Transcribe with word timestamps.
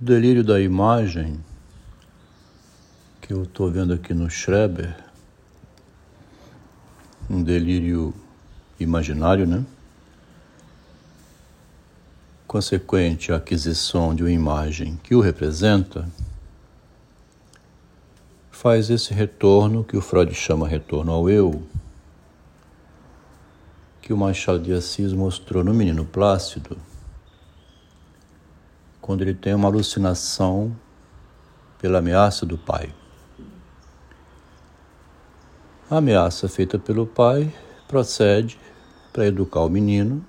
O 0.00 0.04
delírio 0.04 0.42
da 0.42 0.58
imagem 0.58 1.38
que 3.20 3.34
eu 3.34 3.42
estou 3.42 3.70
vendo 3.70 3.92
aqui 3.92 4.14
no 4.14 4.30
Schreber, 4.30 4.96
um 7.28 7.42
delírio 7.42 8.14
imaginário, 8.78 9.46
né? 9.46 9.62
Consequente 12.46 13.30
à 13.30 13.36
aquisição 13.36 14.14
de 14.14 14.22
uma 14.22 14.32
imagem 14.32 14.98
que 15.02 15.14
o 15.14 15.20
representa, 15.20 16.08
faz 18.50 18.88
esse 18.88 19.12
retorno 19.12 19.84
que 19.84 19.98
o 19.98 20.00
Freud 20.00 20.32
chama 20.32 20.66
retorno 20.66 21.12
ao 21.12 21.28
eu, 21.28 21.62
que 24.00 24.14
o 24.14 24.16
Machado 24.16 24.60
de 24.60 24.72
Assis 24.72 25.12
mostrou 25.12 25.62
no 25.62 25.74
Menino 25.74 26.06
Plácido 26.06 26.78
quando 29.10 29.22
ele 29.22 29.34
tem 29.34 29.52
uma 29.52 29.66
alucinação 29.66 30.70
pela 31.80 31.98
ameaça 31.98 32.46
do 32.46 32.56
pai. 32.56 32.94
A 35.90 35.96
ameaça 35.96 36.48
feita 36.48 36.78
pelo 36.78 37.04
pai 37.04 37.52
procede 37.88 38.56
para 39.12 39.26
educar 39.26 39.62
o 39.62 39.68
menino, 39.68 40.24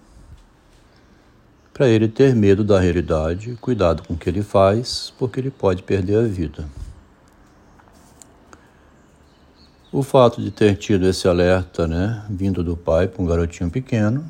para 1.72 1.88
ele 1.90 2.08
ter 2.08 2.36
medo 2.36 2.64
da 2.64 2.80
realidade, 2.80 3.56
cuidado 3.62 4.02
com 4.02 4.16
o 4.16 4.18
que 4.18 4.28
ele 4.28 4.42
faz, 4.42 5.14
porque 5.16 5.40
ele 5.40 5.52
pode 5.52 5.84
perder 5.84 6.18
a 6.18 6.24
vida. 6.24 6.68
O 9.92 10.02
fato 10.02 10.42
de 10.42 10.50
ter 10.50 10.76
tido 10.76 11.06
esse 11.08 11.28
alerta, 11.28 11.88
né, 11.88 12.26
vindo 12.28 12.64
do 12.64 12.76
pai 12.76 13.08
para 13.08 13.22
um 13.22 13.28
garotinho 13.28 13.70
pequeno, 13.70 14.26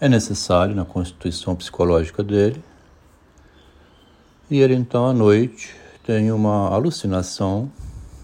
é 0.00 0.08
necessário 0.08 0.74
na 0.74 0.84
constituição 0.84 1.54
psicológica 1.54 2.22
dele. 2.22 2.62
E 4.50 4.60
ele 4.60 4.74
então 4.74 5.06
à 5.06 5.12
noite 5.12 5.74
tem 6.04 6.30
uma 6.30 6.68
alucinação, 6.68 7.70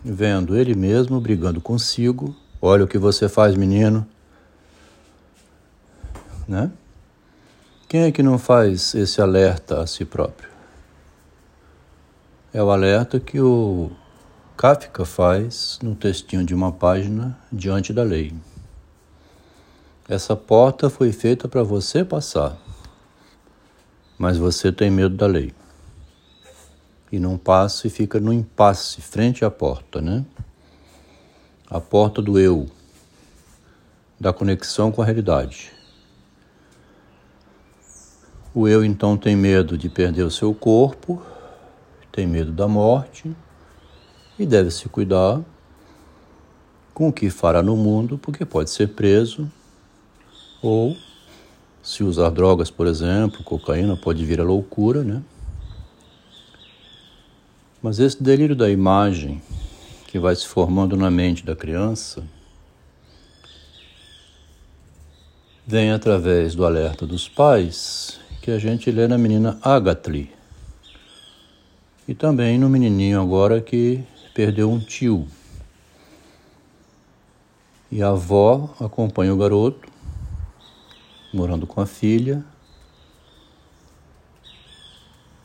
vendo 0.05 0.57
ele 0.57 0.75
mesmo 0.75 1.21
brigando 1.21 1.61
consigo. 1.61 2.37
Olha 2.61 2.85
o 2.85 2.89
que 2.89 2.99
você 2.99 3.29
faz, 3.29 3.55
menino. 3.55 4.07
Né? 6.47 6.71
Quem 7.89 8.03
é 8.03 8.13
que 8.13 8.23
não 8.23 8.39
faz 8.39 8.95
esse 8.95 9.21
alerta 9.21 9.81
a 9.81 9.87
si 9.87 10.05
próprio? 10.05 10.51
É 12.53 12.63
o 12.63 12.71
alerta 12.71 13.19
que 13.19 13.41
o 13.41 13.91
Kafka 14.57 15.05
faz 15.05 15.79
no 15.83 15.95
textinho 15.95 16.45
de 16.45 16.55
uma 16.55 16.71
página 16.71 17.39
diante 17.51 17.93
da 17.93 18.03
lei. 18.03 18.35
Essa 20.11 20.35
porta 20.35 20.91
foi 20.91 21.13
feita 21.13 21.47
para 21.47 21.63
você 21.63 22.05
passar, 22.05 22.59
mas 24.19 24.37
você 24.37 24.73
tem 24.73 24.91
medo 24.91 25.15
da 25.15 25.25
lei. 25.25 25.55
E 27.13 27.21
não 27.21 27.39
passa 27.39 27.87
e 27.87 27.91
fica 27.91 28.19
no 28.19 28.33
impasse, 28.33 29.01
frente 29.01 29.45
à 29.45 29.51
porta, 29.53 30.01
né? 30.01 30.25
A 31.69 31.81
porta 31.81 32.21
do 32.21 32.41
eu, 32.41 32.67
da 34.19 34.33
conexão 34.33 34.91
com 34.91 35.01
a 35.01 35.05
realidade. 35.05 35.71
O 38.53 38.67
eu 38.67 38.85
então 38.85 39.17
tem 39.17 39.37
medo 39.37 39.79
de 39.79 39.89
perder 39.89 40.25
o 40.25 40.31
seu 40.31 40.53
corpo, 40.53 41.23
tem 42.11 42.27
medo 42.27 42.51
da 42.51 42.67
morte 42.67 43.33
e 44.37 44.45
deve 44.45 44.73
se 44.73 44.89
cuidar 44.89 45.41
com 46.93 47.11
o 47.11 47.13
que 47.13 47.31
fará 47.31 47.63
no 47.63 47.77
mundo, 47.77 48.19
porque 48.19 48.45
pode 48.45 48.71
ser 48.71 48.89
preso 48.89 49.49
ou, 50.63 50.97
se 51.83 52.05
usar 52.05 52.31
drogas, 52.31 52.71
por 52.71 52.87
exemplo, 52.87 53.43
cocaína, 53.43 53.97
pode 53.97 54.25
vir 54.25 54.41
a 54.41 54.45
loucura, 54.45 55.03
né? 55.03 55.23
Mas 57.83 57.99
esse 57.99 58.23
delírio 58.23 58.55
da 58.55 58.71
imagem 58.71 59.41
que 60.07 60.19
vai 60.19 60.37
se 60.37 60.47
formando 60.47 60.97
na 60.97 61.11
mente 61.11 61.45
da 61.45 61.57
criança 61.57 62.23
vem 65.67 65.91
através 65.91 66.55
do 66.55 66.67
alerta 66.67 67.07
dos 67.07 67.29
pais 67.29 68.19
que 68.43 68.51
a 68.51 68.59
gente 68.59 68.91
lê 68.91 69.07
na 69.07 69.17
menina 69.17 69.59
Agatli 69.63 70.31
e 72.09 72.15
também 72.15 72.59
no 72.59 72.69
menininho 72.69 73.21
agora 73.21 73.61
que 73.61 74.03
perdeu 74.35 74.71
um 74.71 74.81
tio. 74.81 75.29
E 77.91 78.03
a 78.03 78.09
avó 78.09 78.75
acompanha 78.81 79.33
o 79.33 79.37
garoto 79.37 79.90
morando 81.33 81.67
com 81.67 81.81
a 81.81 81.87
filha. 81.87 82.45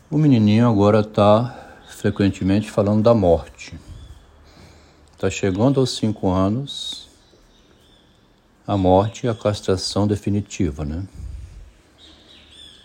O 0.09 0.17
menininho 0.17 0.67
agora 0.67 1.01
está 1.01 1.77
frequentemente 1.87 2.69
falando 2.69 3.03
da 3.03 3.13
morte. 3.13 3.77
Está 5.13 5.29
chegando 5.29 5.79
aos 5.79 5.95
cinco 5.95 6.29
anos, 6.29 7.09
a 8.67 8.75
morte 8.75 9.25
e 9.25 9.29
a 9.29 9.35
castração 9.35 10.07
definitiva, 10.07 10.83
né? 10.83 11.07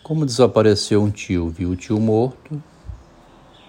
Como 0.03 0.27
desapareceu 0.27 1.03
um 1.03 1.11
tio, 1.11 1.49
viu 1.49 1.71
o 1.71 1.77
tio 1.77 2.01
morto, 2.01 2.63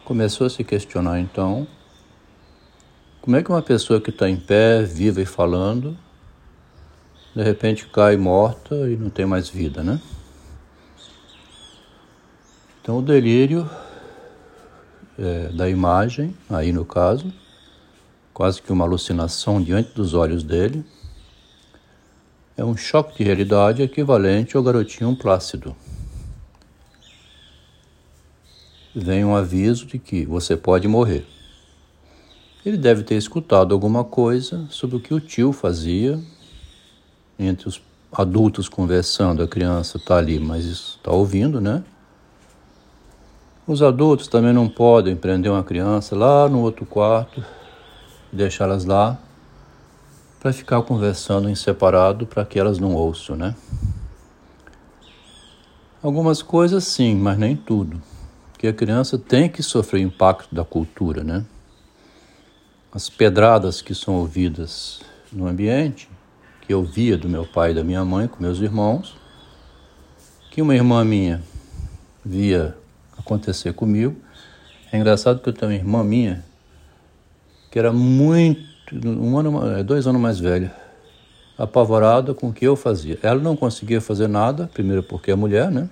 começou 0.06 0.48
a 0.48 0.50
se 0.50 0.64
questionar 0.64 1.20
então 1.20 1.68
como 3.22 3.36
é 3.36 3.44
que 3.44 3.52
uma 3.52 3.62
pessoa 3.62 4.02
que 4.02 4.10
está 4.10 4.28
em 4.28 4.36
pé, 4.36 4.82
viva 4.82 5.22
e 5.22 5.26
falando, 5.28 5.96
de 7.36 7.44
repente 7.44 7.88
cai 7.88 8.18
morta 8.18 8.76
e 8.90 8.98
não 8.98 9.10
tem 9.10 9.26
mais 9.26 9.50
vida, 9.50 9.82
né? 9.82 10.02
Então 12.82 12.98
o 12.98 13.02
delírio 13.02 13.70
é, 15.18 15.50
da 15.50 15.70
imagem, 15.70 16.36
aí 16.50 16.72
no 16.72 16.84
caso, 16.84 17.32
quase 18.34 18.62
que 18.62 18.72
uma 18.72 18.86
alucinação 18.86 19.62
diante 19.62 19.94
dos 19.94 20.14
olhos 20.14 20.44
dele, 20.44 20.84
é 22.58 22.66
um 22.66 22.76
choque 22.76 23.18
de 23.18 23.24
realidade 23.24 23.82
equivalente 23.82 24.58
ao 24.58 24.64
garotinho 24.64 25.16
plácido. 25.16 25.76
Vem 28.94 29.24
um 29.24 29.36
aviso 29.36 29.86
de 29.86 29.98
que 29.98 30.26
você 30.26 30.58
pode 30.58 30.88
morrer. 30.88 31.26
Ele 32.66 32.78
deve 32.78 33.04
ter 33.04 33.16
escutado 33.16 33.74
alguma 33.74 34.04
coisa 34.04 34.68
sobre 34.70 34.98
o 34.98 35.00
que 35.00 35.14
o 35.14 35.20
tio 35.20 35.54
fazia 35.54 36.20
entre 37.46 37.68
os 37.68 37.82
adultos 38.12 38.68
conversando, 38.68 39.42
a 39.42 39.48
criança 39.48 39.98
está 39.98 40.18
ali, 40.18 40.40
mas 40.40 40.66
está 40.66 41.12
ouvindo, 41.12 41.62
né? 41.62 41.84
Os 43.66 43.82
adultos 43.82 44.28
também 44.28 44.52
não 44.52 44.68
podem 44.68 45.16
prender 45.16 45.52
uma 45.52 45.64
criança 45.64 46.16
lá 46.16 46.50
no 46.50 46.60
outro 46.60 46.86
quarto 46.86 47.44
e 48.32 48.36
deixá-las 48.36 48.86
lá 48.86 49.18
para 50.40 50.52
ficar 50.52 50.82
conversando 50.82 51.50
em 51.50 51.56
separado 51.56 52.26
para 52.26 52.44
que 52.44 52.60
elas 52.60 52.80
não 52.80 52.94
ouçam, 52.96 53.36
né? 53.36 53.56
Algumas 56.02 56.42
coisas 56.42 56.84
sim, 56.84 57.16
mas 57.16 57.38
nem 57.38 57.56
tudo. 57.56 58.02
Que 58.58 58.68
a 58.68 58.74
criança 58.74 59.18
tem 59.18 59.48
que 59.48 59.62
sofrer 59.62 60.00
o 60.00 60.08
impacto 60.08 60.54
da 60.54 60.66
cultura, 60.66 61.24
né? 61.24 61.46
As 62.92 63.10
pedradas 63.10 63.82
que 63.82 63.96
são 63.96 64.16
ouvidas 64.16 65.00
no 65.32 65.48
ambiente 65.48 66.10
que 66.72 66.74
eu 66.74 66.86
via 66.86 67.18
do 67.18 67.28
meu 67.28 67.46
pai 67.46 67.72
e 67.72 67.74
da 67.74 67.84
minha 67.84 68.06
mãe 68.06 68.30
com 68.30 68.42
meus 68.42 68.62
irmãos, 68.62 69.18
que 70.50 70.62
uma 70.62 70.74
irmã 70.74 71.04
minha 71.04 71.44
via 72.24 72.78
acontecer 73.18 73.74
comigo. 73.74 74.16
É 74.90 74.98
engraçado 74.98 75.42
que 75.42 75.50
eu 75.50 75.54
tenho 75.54 75.70
uma 75.70 75.78
irmã 75.78 76.02
minha 76.02 76.46
que 77.70 77.78
era 77.78 77.92
muito, 77.92 78.62
um 79.06 79.38
ano, 79.38 79.68
é, 79.76 79.84
dois 79.84 80.08
anos 80.08 80.22
mais 80.22 80.40
velha, 80.40 80.74
apavorada 81.58 82.34
com 82.34 82.48
o 82.48 82.54
que 82.54 82.64
eu 82.64 82.78
fazia. 82.78 83.20
Ela 83.22 83.42
não 83.42 83.58
conseguia 83.58 84.00
fazer 84.00 84.30
nada, 84.30 84.70
primeiro 84.74 85.04
porque 85.04 85.30
é 85.30 85.36
mulher, 85.36 85.70
né? 85.70 85.90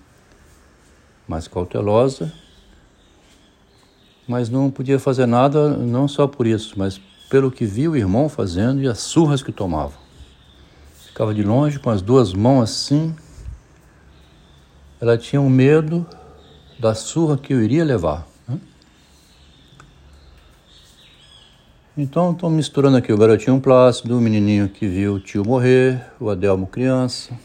Mais 1.28 1.46
cautelosa, 1.46 2.32
mas 4.26 4.50
não 4.50 4.72
podia 4.72 4.98
fazer 4.98 5.26
nada 5.26 5.76
não 5.76 6.08
só 6.08 6.26
por 6.26 6.48
isso, 6.48 6.76
mas 6.78 7.02
pelo 7.30 7.52
que 7.52 7.66
via 7.66 7.92
o 7.92 7.98
irmão 7.98 8.30
fazendo 8.30 8.82
e 8.82 8.88
as 8.88 9.00
surras 9.00 9.44
que 9.44 9.52
tomava. 9.52 10.08
Ficava 11.20 11.34
de 11.34 11.44
longe 11.44 11.78
com 11.80 11.90
as 11.90 12.02
duas 12.02 12.34
mãos 12.34 12.64
assim. 12.64 13.14
Ela 15.02 15.18
tinha 15.18 15.42
um 15.42 15.50
medo 15.50 16.08
da 16.80 16.96
surra 16.96 17.38
que 17.38 17.54
eu 17.54 17.62
iria 17.62 17.84
levar. 17.84 18.26
Né? 18.48 18.58
Então, 21.98 22.32
estou 22.32 22.50
misturando 22.50 22.96
aqui 22.96 23.12
o 23.12 23.18
garotinho 23.18 23.60
plácido, 23.60 24.18
o 24.18 24.22
menininho 24.22 24.70
que 24.70 24.88
viu 24.88 25.16
o 25.16 25.20
tio 25.20 25.44
morrer, 25.44 26.02
o 26.22 26.30
Adelmo 26.30 26.66
criança. 26.66 27.38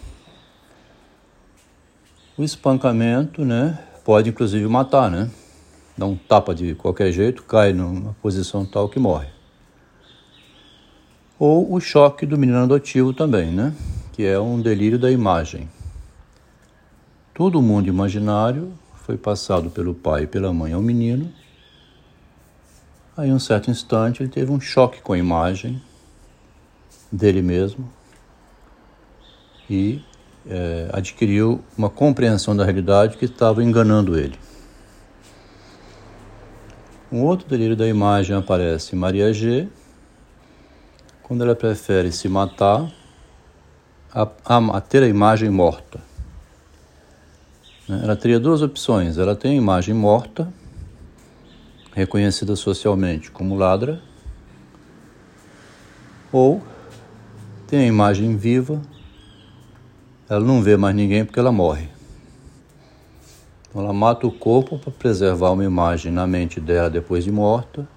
O 2.39 2.45
espancamento, 2.45 3.45
né, 3.45 3.77
pode 4.05 4.31
inclusive 4.31 4.69
matar, 4.69 5.11
né? 5.11 5.29
Dá 5.99 6.07
um 6.07 6.15
tapa 6.15 6.55
de 6.55 6.77
qualquer 6.77 7.11
jeito, 7.11 7.43
cai 7.43 7.73
numa 7.73 8.15
posição 8.23 8.65
tal 8.65 8.89
que 8.89 9.01
morre 9.01 9.34
ou 11.45 11.75
o 11.75 11.79
choque 11.79 12.25
do 12.25 12.39
menino 12.39 12.63
adotivo 12.63 13.13
também, 13.13 13.51
né? 13.51 13.75
Que 14.15 14.25
é 14.25 14.41
um 14.41 14.63
delírio 14.63 14.99
da 14.99 15.11
imagem. 15.11 15.69
Todo 17.35 17.59
o 17.59 17.63
mundo 17.63 17.87
imaginário 17.87 18.73
foi 19.05 19.19
passado 19.19 19.69
pelo 19.69 19.93
pai 19.93 20.23
e 20.23 20.27
pela 20.27 20.55
mãe 20.55 20.73
ao 20.73 20.81
menino. 20.81 21.31
Aí, 23.15 23.31
um 23.31 23.39
certo 23.39 23.71
instante, 23.71 24.23
ele 24.23 24.31
teve 24.31 24.51
um 24.51 24.59
choque 24.59 25.03
com 25.03 25.13
a 25.13 25.19
imagem 25.19 25.83
dele 27.13 27.43
mesmo 27.43 27.93
e 29.69 30.03
é, 30.49 30.89
adquiriu 30.95 31.63
uma 31.77 31.91
compreensão 31.91 32.57
da 32.57 32.65
realidade 32.65 33.19
que 33.19 33.27
estava 33.27 33.63
enganando 33.63 34.19
ele. 34.19 34.39
Um 37.13 37.21
outro 37.21 37.47
delírio 37.47 37.77
da 37.77 37.87
imagem 37.87 38.35
aparece 38.35 38.97
em 38.97 38.99
Maria 38.99 39.31
G, 39.31 39.69
quando 41.25 41.43
ela 41.43 41.57
prefere 41.57 42.13
se 42.13 42.29
matar 42.29 42.87
a, 44.13 44.29
a, 44.45 44.81
ter 44.81 45.03
a 45.03 45.09
imagem 45.09 45.49
morta. 45.49 45.99
Ela 47.89 48.15
teria 48.15 48.39
duas 48.39 48.61
opções. 48.61 49.17
Ela 49.17 49.35
tem 49.35 49.53
a 49.53 49.55
imagem 49.55 49.95
morta, 49.95 50.53
reconhecida 51.95 52.55
socialmente 52.55 53.31
como 53.31 53.57
ladra, 53.57 54.03
ou 56.31 56.63
tem 57.67 57.81
a 57.81 57.87
imagem 57.87 58.37
viva, 58.37 58.83
ela 60.29 60.45
não 60.45 60.63
vê 60.63 60.77
mais 60.77 60.95
ninguém 60.95 61.25
porque 61.25 61.41
ela 61.41 61.53
morre. 61.53 61.89
Então 63.69 63.83
ela 63.83 63.93
mata 63.95 64.27
o 64.27 64.33
corpo 64.33 64.79
para 64.79 64.93
preservar 64.93 65.53
uma 65.53 65.65
imagem 65.65 66.13
na 66.13 66.27
mente 66.27 66.61
dela 66.61 66.91
depois 66.91 67.25
de 67.25 67.33
morta, 67.33 67.89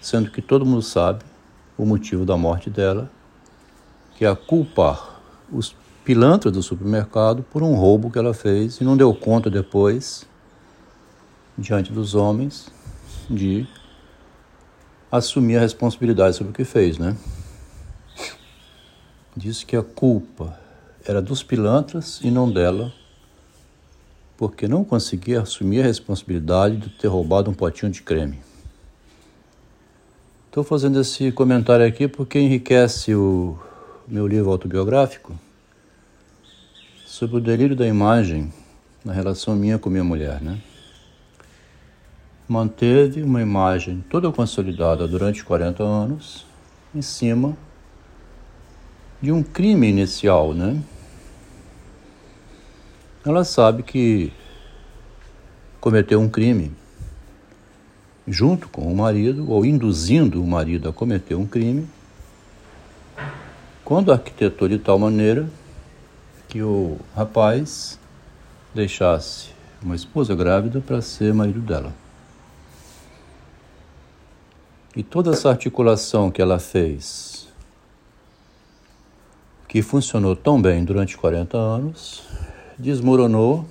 sendo 0.00 0.30
que 0.30 0.40
todo 0.40 0.64
mundo 0.64 0.82
sabe 0.82 1.24
o 1.78 1.86
motivo 1.86 2.26
da 2.26 2.36
morte 2.36 2.68
dela, 2.68 3.08
que 4.16 4.26
é 4.26 4.34
culpar 4.34 5.20
os 5.50 5.74
pilantras 6.04 6.52
do 6.52 6.62
supermercado 6.62 7.42
por 7.44 7.62
um 7.62 7.74
roubo 7.74 8.10
que 8.10 8.18
ela 8.18 8.34
fez 8.34 8.80
e 8.80 8.84
não 8.84 8.96
deu 8.96 9.14
conta 9.14 9.48
depois, 9.48 10.26
diante 11.56 11.92
dos 11.92 12.14
homens, 12.14 12.68
de 13.30 13.66
assumir 15.10 15.56
a 15.56 15.60
responsabilidade 15.60 16.36
sobre 16.36 16.50
o 16.50 16.54
que 16.54 16.64
fez, 16.64 16.98
né? 16.98 17.16
Disse 19.36 19.64
que 19.64 19.76
a 19.76 19.82
culpa 19.82 20.58
era 21.06 21.22
dos 21.22 21.42
pilantras 21.42 22.20
e 22.22 22.30
não 22.30 22.50
dela, 22.50 22.92
porque 24.36 24.66
não 24.66 24.84
conseguia 24.84 25.42
assumir 25.42 25.80
a 25.80 25.84
responsabilidade 25.84 26.76
de 26.76 26.88
ter 26.90 27.08
roubado 27.08 27.50
um 27.50 27.54
potinho 27.54 27.90
de 27.90 28.02
creme. 28.02 28.47
Estou 30.58 30.76
fazendo 30.76 31.00
esse 31.00 31.30
comentário 31.30 31.86
aqui 31.86 32.08
porque 32.08 32.36
enriquece 32.36 33.14
o 33.14 33.56
meu 34.08 34.26
livro 34.26 34.50
autobiográfico 34.50 35.38
sobre 37.06 37.36
o 37.36 37.40
delírio 37.40 37.76
da 37.76 37.86
imagem 37.86 38.52
na 39.04 39.12
relação 39.12 39.54
minha 39.54 39.78
com 39.78 39.88
minha 39.88 40.02
mulher, 40.02 40.42
né? 40.42 40.58
Manteve 42.48 43.22
uma 43.22 43.40
imagem 43.40 44.04
toda 44.10 44.32
consolidada 44.32 45.06
durante 45.06 45.44
40 45.44 45.84
anos 45.84 46.44
em 46.92 47.02
cima 47.02 47.56
de 49.22 49.30
um 49.30 49.44
crime 49.44 49.88
inicial, 49.88 50.52
né? 50.52 50.82
ela 53.24 53.44
sabe 53.44 53.84
que 53.84 54.32
cometeu 55.80 56.20
um 56.20 56.28
crime 56.28 56.72
junto 58.28 58.68
com 58.68 58.82
o 58.82 58.94
marido 58.94 59.50
ou 59.50 59.64
induzindo 59.64 60.42
o 60.42 60.46
marido 60.46 60.88
a 60.88 60.92
cometer 60.92 61.34
um 61.34 61.46
crime, 61.46 61.88
quando 63.84 64.12
arquitetou 64.12 64.68
de 64.68 64.78
tal 64.78 64.98
maneira 64.98 65.48
que 66.46 66.62
o 66.62 66.98
rapaz 67.16 67.98
deixasse 68.74 69.48
uma 69.82 69.96
esposa 69.96 70.34
grávida 70.34 70.80
para 70.80 71.00
ser 71.00 71.32
marido 71.32 71.60
dela. 71.60 71.92
E 74.94 75.02
toda 75.02 75.30
essa 75.30 75.48
articulação 75.48 76.30
que 76.30 76.42
ela 76.42 76.58
fez, 76.58 77.48
que 79.66 79.80
funcionou 79.80 80.34
tão 80.34 80.60
bem 80.60 80.84
durante 80.84 81.16
40 81.16 81.56
anos, 81.56 82.22
desmoronou 82.78 83.66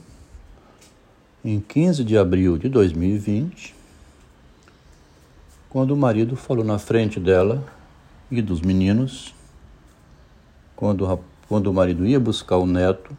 em 1.43 1.59
15 1.59 2.03
de 2.03 2.17
abril 2.17 2.57
de 2.57 2.69
2020, 2.69 3.76
quando 5.69 5.91
o 5.91 5.97
marido 5.97 6.35
falou 6.35 6.63
na 6.63 6.79
frente 6.79 7.19
dela 7.19 7.63
e 8.31 8.41
dos 8.41 8.61
meninos, 8.61 9.33
quando, 10.75 11.19
quando 11.47 11.67
o 11.67 11.73
marido 11.73 12.05
ia 12.05 12.19
buscar 12.19 12.57
o 12.57 12.65
neto, 12.65 13.17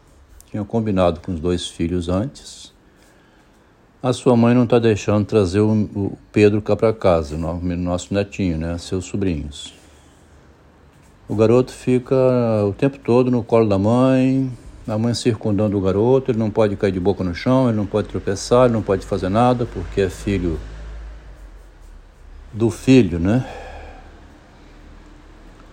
tinha 0.49 0.63
combinado 0.63 1.19
com 1.19 1.33
os 1.33 1.39
dois 1.39 1.67
filhos 1.67 2.09
antes. 2.09 2.73
A 4.01 4.13
sua 4.13 4.35
mãe 4.35 4.55
não 4.55 4.63
está 4.63 4.79
deixando 4.79 5.25
trazer 5.25 5.59
o, 5.59 5.71
o 5.71 6.17
Pedro 6.31 6.61
cá 6.61 6.75
para 6.75 6.93
casa, 6.93 7.35
o 7.35 7.37
nosso 7.37 8.13
netinho, 8.13 8.57
né, 8.57 8.77
seus 8.77 9.05
sobrinhos. 9.05 9.73
O 11.27 11.35
garoto 11.35 11.71
fica 11.71 12.15
o 12.65 12.73
tempo 12.73 12.97
todo 12.97 13.29
no 13.29 13.43
colo 13.43 13.67
da 13.67 13.77
mãe, 13.77 14.51
a 14.87 14.97
mãe 14.97 15.13
circundando 15.13 15.77
o 15.77 15.81
garoto, 15.81 16.31
ele 16.31 16.39
não 16.39 16.49
pode 16.49 16.75
cair 16.75 16.91
de 16.91 16.99
boca 16.99 17.23
no 17.23 17.35
chão, 17.35 17.67
ele 17.67 17.77
não 17.77 17.85
pode 17.85 18.07
tropeçar, 18.07 18.65
ele 18.65 18.73
não 18.73 18.81
pode 18.81 19.05
fazer 19.05 19.29
nada, 19.29 19.65
porque 19.65 20.01
é 20.01 20.09
filho 20.09 20.59
do 22.53 22.69
filho, 22.69 23.19
né? 23.19 23.47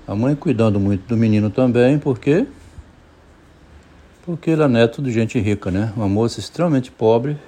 A 0.06 0.14
mãe 0.14 0.34
cuidando 0.36 0.78
muito 0.78 1.06
do 1.08 1.16
menino 1.16 1.50
também, 1.50 1.98
porque 1.98 2.46
porque 4.24 4.50
ele 4.50 4.62
é 4.62 4.68
neto 4.68 5.00
de 5.00 5.12
gente 5.12 5.38
rica, 5.38 5.70
né? 5.70 5.92
Uma 5.96 6.08
moça 6.08 6.40
extremamente 6.40 6.90
pobre, 6.90 7.38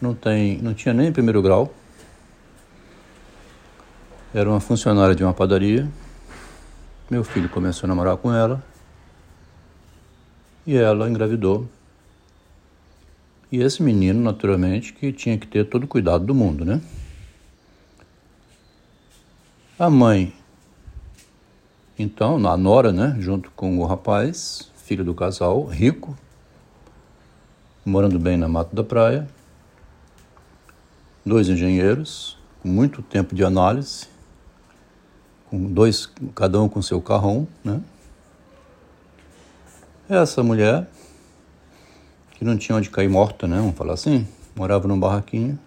não 0.00 0.14
tem, 0.14 0.58
não 0.58 0.72
tinha 0.72 0.94
nem 0.94 1.12
primeiro 1.12 1.42
grau. 1.42 1.74
Era 4.32 4.48
uma 4.48 4.60
funcionária 4.60 5.14
de 5.14 5.24
uma 5.24 5.34
padaria. 5.34 5.88
Meu 7.10 7.24
filho 7.24 7.48
começou 7.48 7.86
a 7.86 7.88
namorar 7.88 8.16
com 8.16 8.32
ela 8.32 8.62
e 10.64 10.76
ela 10.76 11.10
engravidou. 11.10 11.68
E 13.50 13.60
esse 13.60 13.82
menino, 13.82 14.22
naturalmente, 14.22 14.92
que 14.92 15.12
tinha 15.12 15.36
que 15.36 15.46
ter 15.48 15.64
todo 15.64 15.82
o 15.82 15.88
cuidado 15.88 16.24
do 16.24 16.32
mundo, 16.34 16.64
né? 16.64 16.80
A 19.80 19.88
mãe, 19.88 20.30
então, 21.98 22.36
a 22.46 22.54
nora, 22.54 22.92
né, 22.92 23.16
junto 23.18 23.50
com 23.52 23.78
o 23.78 23.86
rapaz, 23.86 24.70
filho 24.76 25.02
do 25.02 25.14
casal, 25.14 25.64
rico, 25.64 26.14
morando 27.82 28.18
bem 28.18 28.36
na 28.36 28.46
Mata 28.46 28.76
da 28.76 28.84
Praia, 28.84 29.26
dois 31.24 31.48
engenheiros, 31.48 32.36
com 32.60 32.68
muito 32.68 33.00
tempo 33.00 33.34
de 33.34 33.42
análise, 33.42 34.06
com 35.48 35.72
dois, 35.72 36.12
cada 36.34 36.60
um 36.60 36.68
com 36.68 36.82
seu 36.82 37.00
carrão, 37.00 37.48
né? 37.64 37.80
Essa 40.10 40.42
mulher, 40.42 40.90
que 42.32 42.44
não 42.44 42.58
tinha 42.58 42.76
onde 42.76 42.90
cair 42.90 43.08
morta, 43.08 43.46
né? 43.46 43.56
Vamos 43.56 43.76
falar 43.76 43.94
assim, 43.94 44.28
morava 44.54 44.86
num 44.86 45.00
barraquinho. 45.00 45.58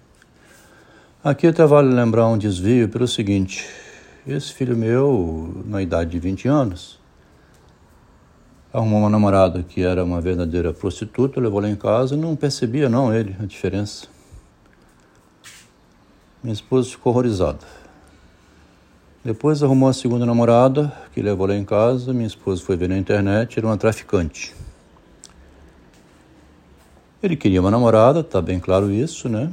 Aqui 1.23 1.47
até 1.47 1.65
vale 1.65 1.91
lembrar 1.91 2.27
um 2.27 2.37
desvio 2.37 2.87
pelo 2.87 3.07
seguinte: 3.07 3.81
esse 4.25 4.53
filho 4.53 4.75
meu, 4.75 5.63
na 5.65 5.81
idade 5.81 6.11
de 6.11 6.19
20 6.19 6.47
anos, 6.47 6.99
arrumou 8.71 8.99
uma 8.99 9.09
namorada 9.09 9.61
que 9.61 9.83
era 9.83 10.03
uma 10.03 10.21
verdadeira 10.21 10.73
prostituta, 10.73 11.41
levou 11.41 11.59
lá 11.59 11.69
em 11.69 11.75
casa 11.75 12.15
e 12.15 12.17
não 12.17 12.35
percebia, 12.35 12.87
não, 12.87 13.13
ele, 13.13 13.35
a 13.39 13.45
diferença. 13.45 14.07
Minha 16.41 16.53
esposa 16.53 16.89
ficou 16.89 17.11
horrorizada. 17.11 17.65
Depois 19.23 19.63
arrumou 19.63 19.87
a 19.87 19.93
segunda 19.93 20.25
namorada, 20.25 20.91
que 21.13 21.21
levou 21.21 21.47
lá 21.47 21.55
em 21.55 21.63
casa. 21.63 22.11
Minha 22.11 22.27
esposa 22.27 22.61
foi 22.61 22.75
ver 22.75 22.89
na 22.89 22.97
internet, 22.97 23.57
era 23.57 23.65
uma 23.65 23.77
traficante. 23.77 24.53
Ele 27.21 27.37
queria 27.37 27.61
uma 27.61 27.71
namorada, 27.71 28.21
tá 28.21 28.41
bem 28.41 28.59
claro 28.59 28.91
isso, 28.91 29.29
né? 29.29 29.49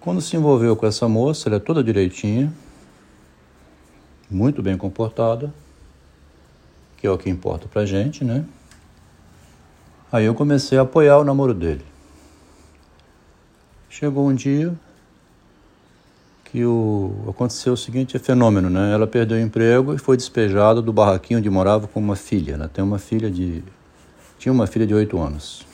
Quando 0.00 0.20
se 0.20 0.36
envolveu 0.36 0.74
com 0.74 0.84
essa 0.84 1.06
moça, 1.06 1.48
ela 1.48 1.56
é 1.56 1.60
toda 1.60 1.84
direitinha, 1.84 2.52
muito 4.32 4.62
bem 4.62 4.76
comportada, 4.76 5.52
que 6.96 7.06
é 7.06 7.10
o 7.10 7.18
que 7.18 7.28
importa 7.28 7.68
pra 7.68 7.84
gente, 7.84 8.24
né? 8.24 8.44
Aí 10.10 10.24
eu 10.24 10.34
comecei 10.34 10.78
a 10.78 10.82
apoiar 10.82 11.18
o 11.18 11.24
namoro 11.24 11.54
dele. 11.54 11.84
Chegou 13.88 14.28
um 14.28 14.34
dia, 14.34 14.74
que 16.44 16.64
o, 16.64 17.14
aconteceu 17.28 17.72
o 17.72 17.76
seguinte 17.76 18.18
fenômeno, 18.18 18.68
né? 18.68 18.92
Ela 18.92 19.06
perdeu 19.06 19.38
o 19.38 19.40
emprego 19.40 19.94
e 19.94 19.98
foi 19.98 20.16
despejada 20.16 20.82
do 20.82 20.92
barraquinho 20.92 21.38
onde 21.38 21.48
morava 21.48 21.88
com 21.88 21.98
uma 21.98 22.14
filha. 22.14 22.54
Ela 22.54 22.68
tem 22.68 22.84
uma 22.84 22.98
filha 22.98 23.30
de 23.30 23.62
tinha 24.38 24.52
uma 24.52 24.66
filha 24.66 24.86
de 24.86 24.92
oito 24.92 25.18
anos. 25.20 25.64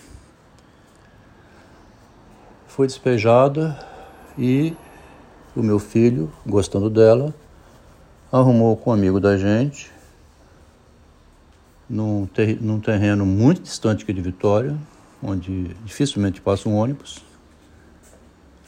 Foi 2.67 2.87
despejada 2.87 3.79
e 4.37 4.77
o 5.57 5.62
meu 5.62 5.79
filho, 5.79 6.31
gostando 6.47 6.88
dela, 6.88 7.35
arrumou 8.30 8.76
com 8.76 8.90
um 8.90 8.92
amigo 8.92 9.18
da 9.18 9.37
gente 9.37 9.90
num, 11.88 12.26
ter, 12.26 12.61
num 12.61 12.78
terreno 12.78 13.25
muito 13.25 13.62
distante 13.62 14.04
aqui 14.04 14.12
de 14.12 14.20
Vitória, 14.20 14.76
onde 15.23 15.75
dificilmente 15.85 16.40
passa 16.40 16.68
um 16.68 16.76
ônibus, 16.76 17.25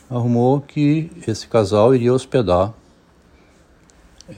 arrumou 0.08 0.60
que 0.60 1.10
esse 1.26 1.46
casal 1.46 1.94
iria 1.94 2.12
hospedar, 2.12 2.72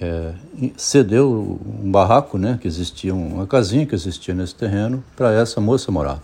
é, 0.00 0.34
cedeu 0.76 1.60
um 1.64 1.90
barraco, 1.90 2.36
né, 2.36 2.58
que 2.60 2.66
existia, 2.66 3.14
uma 3.14 3.46
casinha 3.46 3.86
que 3.86 3.94
existia 3.94 4.34
nesse 4.34 4.54
terreno, 4.54 5.04
para 5.14 5.32
essa 5.32 5.60
moça 5.60 5.92
morar, 5.92 6.20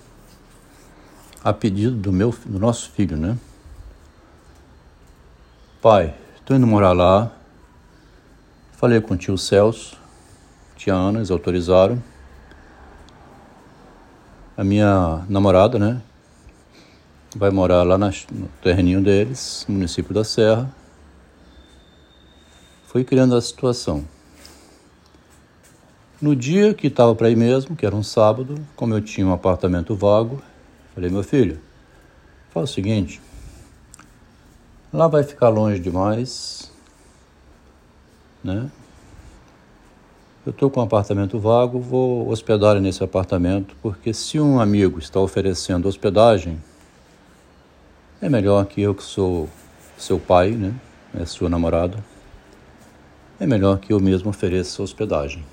a 1.44 1.52
pedido 1.52 1.94
do, 1.94 2.12
meu, 2.12 2.34
do 2.44 2.58
nosso 2.58 2.90
filho, 2.90 3.16
né. 3.16 3.38
Pai, 5.80 6.14
estou 6.40 6.56
indo 6.56 6.66
morar 6.66 6.92
lá, 6.92 7.37
falei 8.78 9.00
com 9.00 9.14
o 9.14 9.16
tio 9.16 9.36
Celso, 9.36 9.96
tia 10.76 10.94
Ana, 10.94 11.18
eles 11.18 11.32
autorizaram, 11.32 12.00
a 14.56 14.62
minha 14.62 15.24
namorada, 15.28 15.80
né, 15.80 16.00
vai 17.34 17.50
morar 17.50 17.82
lá 17.82 17.98
no 17.98 18.12
terreninho 18.62 19.02
deles, 19.02 19.66
município 19.68 20.14
da 20.14 20.22
Serra. 20.22 20.72
Fui 22.86 23.02
criando 23.02 23.34
a 23.34 23.40
situação. 23.40 24.04
No 26.22 26.36
dia 26.36 26.72
que 26.72 26.86
estava 26.86 27.16
para 27.16 27.30
ir 27.30 27.36
mesmo, 27.36 27.74
que 27.74 27.84
era 27.84 27.96
um 27.96 28.04
sábado, 28.04 28.64
como 28.76 28.94
eu 28.94 29.00
tinha 29.00 29.26
um 29.26 29.32
apartamento 29.32 29.96
vago, 29.96 30.40
falei, 30.94 31.10
meu 31.10 31.24
filho, 31.24 31.58
faz 32.50 32.70
o 32.70 32.72
seguinte, 32.72 33.20
lá 34.92 35.08
vai 35.08 35.24
ficar 35.24 35.48
longe 35.48 35.80
demais, 35.80 36.70
né? 38.48 38.70
Eu 40.46 40.50
estou 40.50 40.70
com 40.70 40.80
um 40.80 40.82
apartamento 40.84 41.38
vago, 41.38 41.78
vou 41.78 42.28
hospedar 42.30 42.80
nesse 42.80 43.04
apartamento, 43.04 43.76
porque 43.82 44.14
se 44.14 44.40
um 44.40 44.58
amigo 44.58 44.98
está 44.98 45.20
oferecendo 45.20 45.86
hospedagem, 45.86 46.58
é 48.20 48.28
melhor 48.28 48.64
que 48.64 48.80
eu 48.80 48.94
que 48.94 49.02
sou 49.02 49.48
seu 49.98 50.18
pai, 50.18 50.52
né? 50.52 50.74
É 51.14 51.26
sua 51.26 51.48
namorada. 51.50 52.02
É 53.38 53.46
melhor 53.46 53.78
que 53.78 53.92
eu 53.92 54.00
mesmo 54.00 54.30
ofereça 54.30 54.82
hospedagem. 54.82 55.44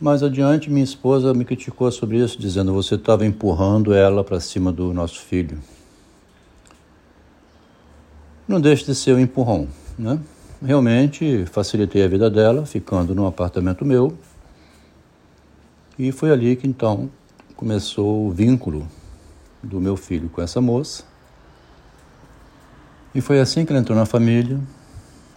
Mais 0.00 0.22
adiante, 0.22 0.70
minha 0.70 0.84
esposa 0.84 1.32
me 1.32 1.44
criticou 1.44 1.90
sobre 1.92 2.18
isso, 2.18 2.38
dizendo: 2.38 2.72
você 2.72 2.96
estava 2.96 3.24
empurrando 3.24 3.92
ela 3.92 4.24
para 4.24 4.40
cima 4.40 4.72
do 4.72 4.92
nosso 4.92 5.20
filho. 5.20 5.58
Não 8.48 8.60
deixe 8.60 8.84
de 8.84 8.94
ser 8.94 9.14
um 9.14 9.20
empurrão, 9.20 9.68
né? 9.96 10.18
Realmente 10.62 11.46
facilitei 11.46 12.04
a 12.04 12.08
vida 12.08 12.30
dela, 12.30 12.66
ficando 12.66 13.14
num 13.14 13.26
apartamento 13.26 13.84
meu. 13.84 14.16
E 15.98 16.12
foi 16.12 16.30
ali 16.30 16.56
que 16.56 16.66
então 16.66 17.10
começou 17.56 18.26
o 18.26 18.30
vínculo 18.30 18.86
do 19.62 19.80
meu 19.80 19.96
filho 19.96 20.28
com 20.28 20.40
essa 20.40 20.60
moça. 20.60 21.04
E 23.14 23.20
foi 23.20 23.40
assim 23.40 23.64
que 23.64 23.72
ela 23.72 23.80
entrou 23.80 23.96
na 23.96 24.06
família, 24.06 24.60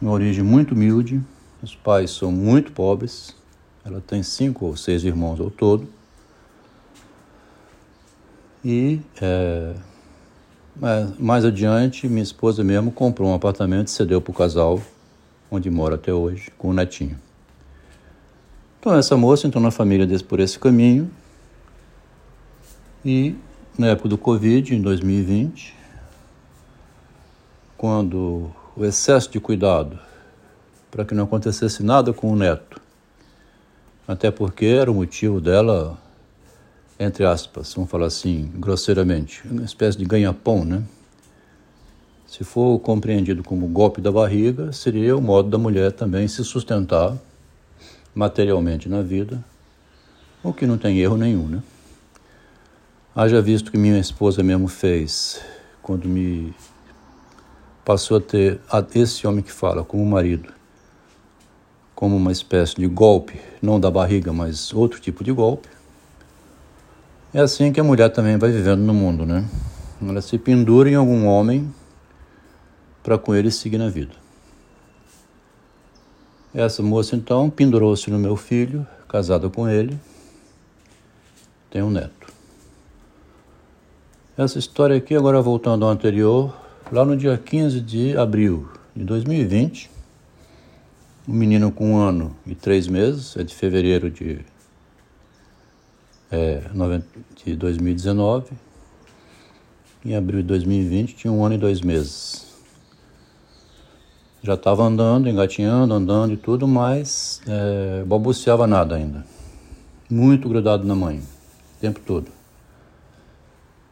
uma 0.02 0.12
origem 0.12 0.44
muito 0.44 0.74
humilde. 0.74 1.22
Os 1.62 1.76
pais 1.76 2.12
são 2.12 2.32
muito 2.32 2.72
pobres. 2.72 3.36
Ela 3.84 4.02
tem 4.02 4.22
cinco 4.22 4.66
ou 4.66 4.78
seis 4.78 5.04
irmãos 5.04 5.40
ao 5.40 5.50
todo. 5.50 5.88
E 8.64 9.02
é, 9.22 9.74
mais 11.20 11.44
adiante, 11.44 12.08
minha 12.08 12.24
esposa 12.24 12.64
mesmo 12.64 12.92
comprou 12.92 13.30
um 13.30 13.34
apartamento 13.34 13.88
e 13.88 13.92
cedeu 13.92 14.22
para 14.22 14.32
o 14.32 14.34
casal 14.34 14.82
onde 15.56 15.70
mora 15.70 15.96
até 15.96 16.12
hoje, 16.12 16.50
com 16.58 16.70
o 16.70 16.74
netinho. 16.74 17.18
Então, 18.80 18.96
essa 18.96 19.16
moça 19.16 19.46
entrou 19.46 19.64
na 19.64 19.70
família 19.70 20.06
desse, 20.06 20.24
por 20.24 20.40
esse 20.40 20.58
caminho 20.58 21.10
e, 23.06 23.36
na 23.78 23.88
época 23.88 24.10
do 24.10 24.18
Covid, 24.18 24.76
em 24.76 24.82
2020, 24.82 25.76
quando 27.78 28.52
o 28.76 28.84
excesso 28.84 29.30
de 29.30 29.40
cuidado 29.40 30.00
para 30.90 31.06
que 31.06 31.14
não 31.14 31.26
acontecesse 31.26 31.84
nada 31.84 32.12
com 32.14 32.32
o 32.32 32.36
neto, 32.36 32.82
até 34.08 34.32
porque 34.32 34.66
era 34.66 34.92
o 34.92 34.96
motivo 34.96 35.40
dela, 35.40 35.98
entre 37.00 37.26
aspas, 37.26 37.74
vamos 37.74 37.92
falar 37.92 38.08
assim, 38.08 38.52
grosseiramente, 38.56 39.48
uma 39.48 39.64
espécie 39.64 39.98
de 39.98 40.06
ganha-pão, 40.06 40.66
né? 40.66 40.84
Se 42.36 42.44
for 42.44 42.80
compreendido 42.80 43.44
como 43.44 43.68
golpe 43.68 44.02
da 44.02 44.12
barriga, 44.12 44.72
seria 44.74 45.16
o 45.16 45.22
modo 45.22 45.52
da 45.52 45.58
mulher 45.60 45.92
também 45.92 46.28
se 46.28 46.44
sustentar 46.44 47.16
materialmente 48.16 48.90
na 48.90 49.04
vida, 49.04 49.46
o 50.42 50.52
que 50.52 50.66
não 50.66 50.76
tem 50.76 50.98
erro 50.98 51.16
nenhum, 51.16 51.48
né? 51.48 51.62
Haja 53.16 53.40
visto 53.40 53.70
que 53.70 53.78
minha 53.78 54.00
esposa 54.00 54.42
mesmo 54.42 54.68
fez 54.68 55.42
quando 55.80 56.10
me 56.10 56.52
passou 57.86 58.18
a 58.18 58.82
ter 58.82 59.00
esse 59.00 59.28
homem 59.28 59.44
que 59.44 59.52
fala 59.52 59.84
como 59.84 60.04
marido, 60.04 60.52
como 61.94 62.16
uma 62.16 62.32
espécie 62.32 62.78
de 62.78 62.88
golpe, 62.88 63.40
não 63.62 63.80
da 63.80 63.92
barriga, 63.92 64.34
mas 64.34 64.74
outro 64.74 65.00
tipo 65.00 65.24
de 65.24 65.32
golpe. 65.32 65.70
É 67.32 67.42
assim 67.42 67.72
que 67.72 67.80
a 67.80 67.84
mulher 67.84 68.10
também 68.10 68.38
vai 68.38 68.50
vivendo 68.50 68.82
no 68.82 68.94
mundo, 68.94 69.24
né? 69.24 69.48
Ela 70.02 70.20
se 70.20 70.40
pendura 70.40 70.90
em 70.90 70.96
algum 70.96 71.28
homem 71.28 71.72
para 73.04 73.18
com 73.18 73.36
ele 73.36 73.52
seguir 73.52 73.78
na 73.78 73.90
vida. 73.90 74.14
Essa 76.54 76.82
moça 76.82 77.16
então 77.16 77.50
pendurou-se 77.50 78.10
no 78.10 78.18
meu 78.18 78.38
filho, 78.38 78.88
casada 79.08 79.50
com 79.50 79.68
ele, 79.68 80.00
tem 81.70 81.82
um 81.82 81.90
neto. 81.90 82.32
Essa 84.38 84.58
história 84.58 84.96
aqui, 84.96 85.16
agora 85.16 85.42
voltando 85.42 85.84
ao 85.84 85.92
anterior, 85.92 86.56
lá 86.92 87.04
no 87.04 87.18
dia 87.18 87.38
15 87.38 87.82
de 87.82 88.18
abril 88.18 88.70
de 88.96 89.04
2020, 89.04 89.92
um 91.28 91.34
menino 91.34 91.72
com 91.72 91.94
um 91.94 91.98
ano 91.98 92.36
e 92.46 92.56
três 92.56 92.88
meses, 92.88 93.36
é 93.36 93.44
de 93.44 93.54
fevereiro 93.54 94.12
de, 94.12 94.40
é, 96.32 96.62
de 97.44 97.56
2019, 97.56 98.52
em 100.06 100.16
abril 100.16 100.42
de 100.42 100.48
2020 100.48 101.16
tinha 101.16 101.32
um 101.32 101.44
ano 101.44 101.56
e 101.56 101.58
dois 101.58 101.82
meses 101.82 102.53
já 104.44 104.56
estava 104.56 104.84
andando, 104.84 105.30
engatinhando, 105.30 105.94
andando 105.94 106.34
e 106.34 106.38
tudo, 106.38 106.68
mas 106.68 107.42
é, 107.48 108.04
balbuciava 108.04 108.68
nada 108.68 108.96
ainda. 108.96 109.26
Muito 110.10 110.50
grudado 110.50 110.86
na 110.86 110.94
mãe, 110.94 111.20
o 111.20 111.80
tempo 111.80 112.02
todo. 112.02 112.30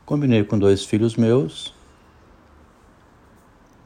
Combinei 0.06 0.44
com 0.44 0.60
dois 0.60 0.84
filhos 0.84 1.16
meus, 1.16 1.74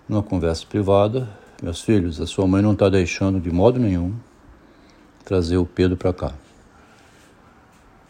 numa 0.10 0.24
conversa 0.24 0.66
privada. 0.68 1.30
Meus 1.62 1.82
filhos, 1.82 2.20
a 2.20 2.26
sua 2.26 2.48
mãe 2.48 2.64
não 2.64 2.74
está 2.74 2.90
deixando 2.90 3.40
de 3.40 3.52
modo 3.52 3.80
nenhum 3.80 4.14
trazer 5.24 5.58
o 5.58 5.66
Pedro 5.68 5.96
para 5.96 6.14
cá. 6.14 6.34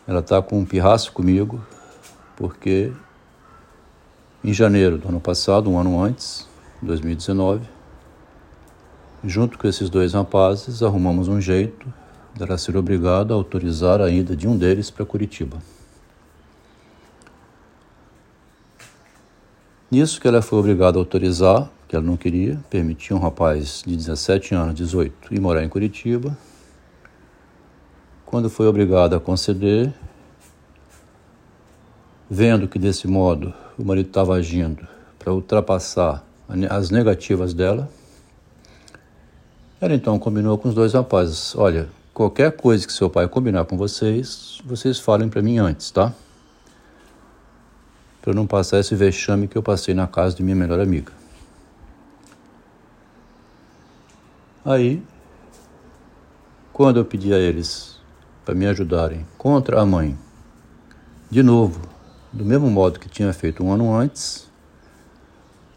Ela 0.07 0.21
está 0.21 0.41
com 0.41 0.59
um 0.59 0.65
pirraço 0.65 1.11
comigo, 1.11 1.61
porque 2.37 2.93
em 4.43 4.53
janeiro 4.53 4.97
do 4.97 5.09
ano 5.09 5.19
passado, 5.19 5.69
um 5.69 5.77
ano 5.77 6.01
antes, 6.01 6.47
2019, 6.81 7.74
Junto 9.27 9.57
com 9.57 9.67
esses 9.67 9.89
dois 9.89 10.13
rapazes, 10.13 10.83
arrumamos 10.83 11.27
um 11.27 11.41
jeito 11.41 11.91
dela 12.37 12.59
ser 12.59 12.77
obrigada 12.77 13.33
a 13.33 13.35
autorizar 13.35 13.99
a 13.99 14.07
ida 14.07 14.35
de 14.35 14.47
um 14.47 14.55
deles 14.55 14.91
para 14.91 15.03
Curitiba. 15.03 15.57
Nisso 19.89 20.21
que 20.21 20.27
ela 20.27 20.43
foi 20.43 20.59
obrigada 20.59 20.99
a 20.99 21.01
autorizar, 21.01 21.71
que 21.87 21.95
ela 21.95 22.05
não 22.05 22.15
queria, 22.15 22.59
permitia 22.69 23.15
um 23.15 23.19
rapaz 23.19 23.81
de 23.83 23.95
17 23.95 24.53
anos, 24.53 24.75
18, 24.75 25.33
ir 25.33 25.39
morar 25.39 25.63
em 25.63 25.69
Curitiba. 25.69 26.37
Quando 28.27 28.47
foi 28.47 28.67
obrigada 28.67 29.17
a 29.17 29.19
conceder, 29.19 29.91
vendo 32.29 32.67
que 32.67 32.77
desse 32.77 33.07
modo 33.07 33.51
o 33.75 33.83
marido 33.83 34.07
estava 34.07 34.35
agindo 34.35 34.87
para 35.17 35.33
ultrapassar 35.33 36.23
as 36.69 36.91
negativas 36.91 37.55
dela, 37.55 37.89
ela 39.85 39.93
então 39.93 40.17
combinou 40.17 40.57
com 40.57 40.67
os 40.67 40.75
dois 40.75 40.93
rapazes: 40.93 41.55
Olha, 41.55 41.87
qualquer 42.13 42.51
coisa 42.51 42.85
que 42.85 42.93
seu 42.93 43.09
pai 43.09 43.27
combinar 43.27 43.65
com 43.65 43.77
vocês, 43.77 44.59
vocês 44.65 44.99
falem 44.99 45.29
para 45.29 45.41
mim 45.41 45.59
antes, 45.59 45.91
tá? 45.91 46.11
Para 48.21 48.33
não 48.33 48.47
passar 48.47 48.79
esse 48.79 48.95
vexame 48.95 49.47
que 49.47 49.55
eu 49.55 49.61
passei 49.61 49.93
na 49.93 50.07
casa 50.07 50.35
de 50.35 50.41
minha 50.41 50.55
melhor 50.55 50.79
amiga. 50.79 51.13
Aí, 54.65 55.03
quando 56.73 56.97
eu 56.97 57.05
pedi 57.05 57.31
a 57.31 57.37
eles 57.37 57.99
para 58.43 58.55
me 58.55 58.65
ajudarem 58.65 59.23
contra 59.37 59.79
a 59.79 59.85
mãe, 59.85 60.17
de 61.29 61.43
novo, 61.43 61.79
do 62.33 62.43
mesmo 62.43 62.71
modo 62.71 62.99
que 62.99 63.07
tinha 63.07 63.31
feito 63.31 63.63
um 63.63 63.71
ano 63.71 63.95
antes, 63.95 64.49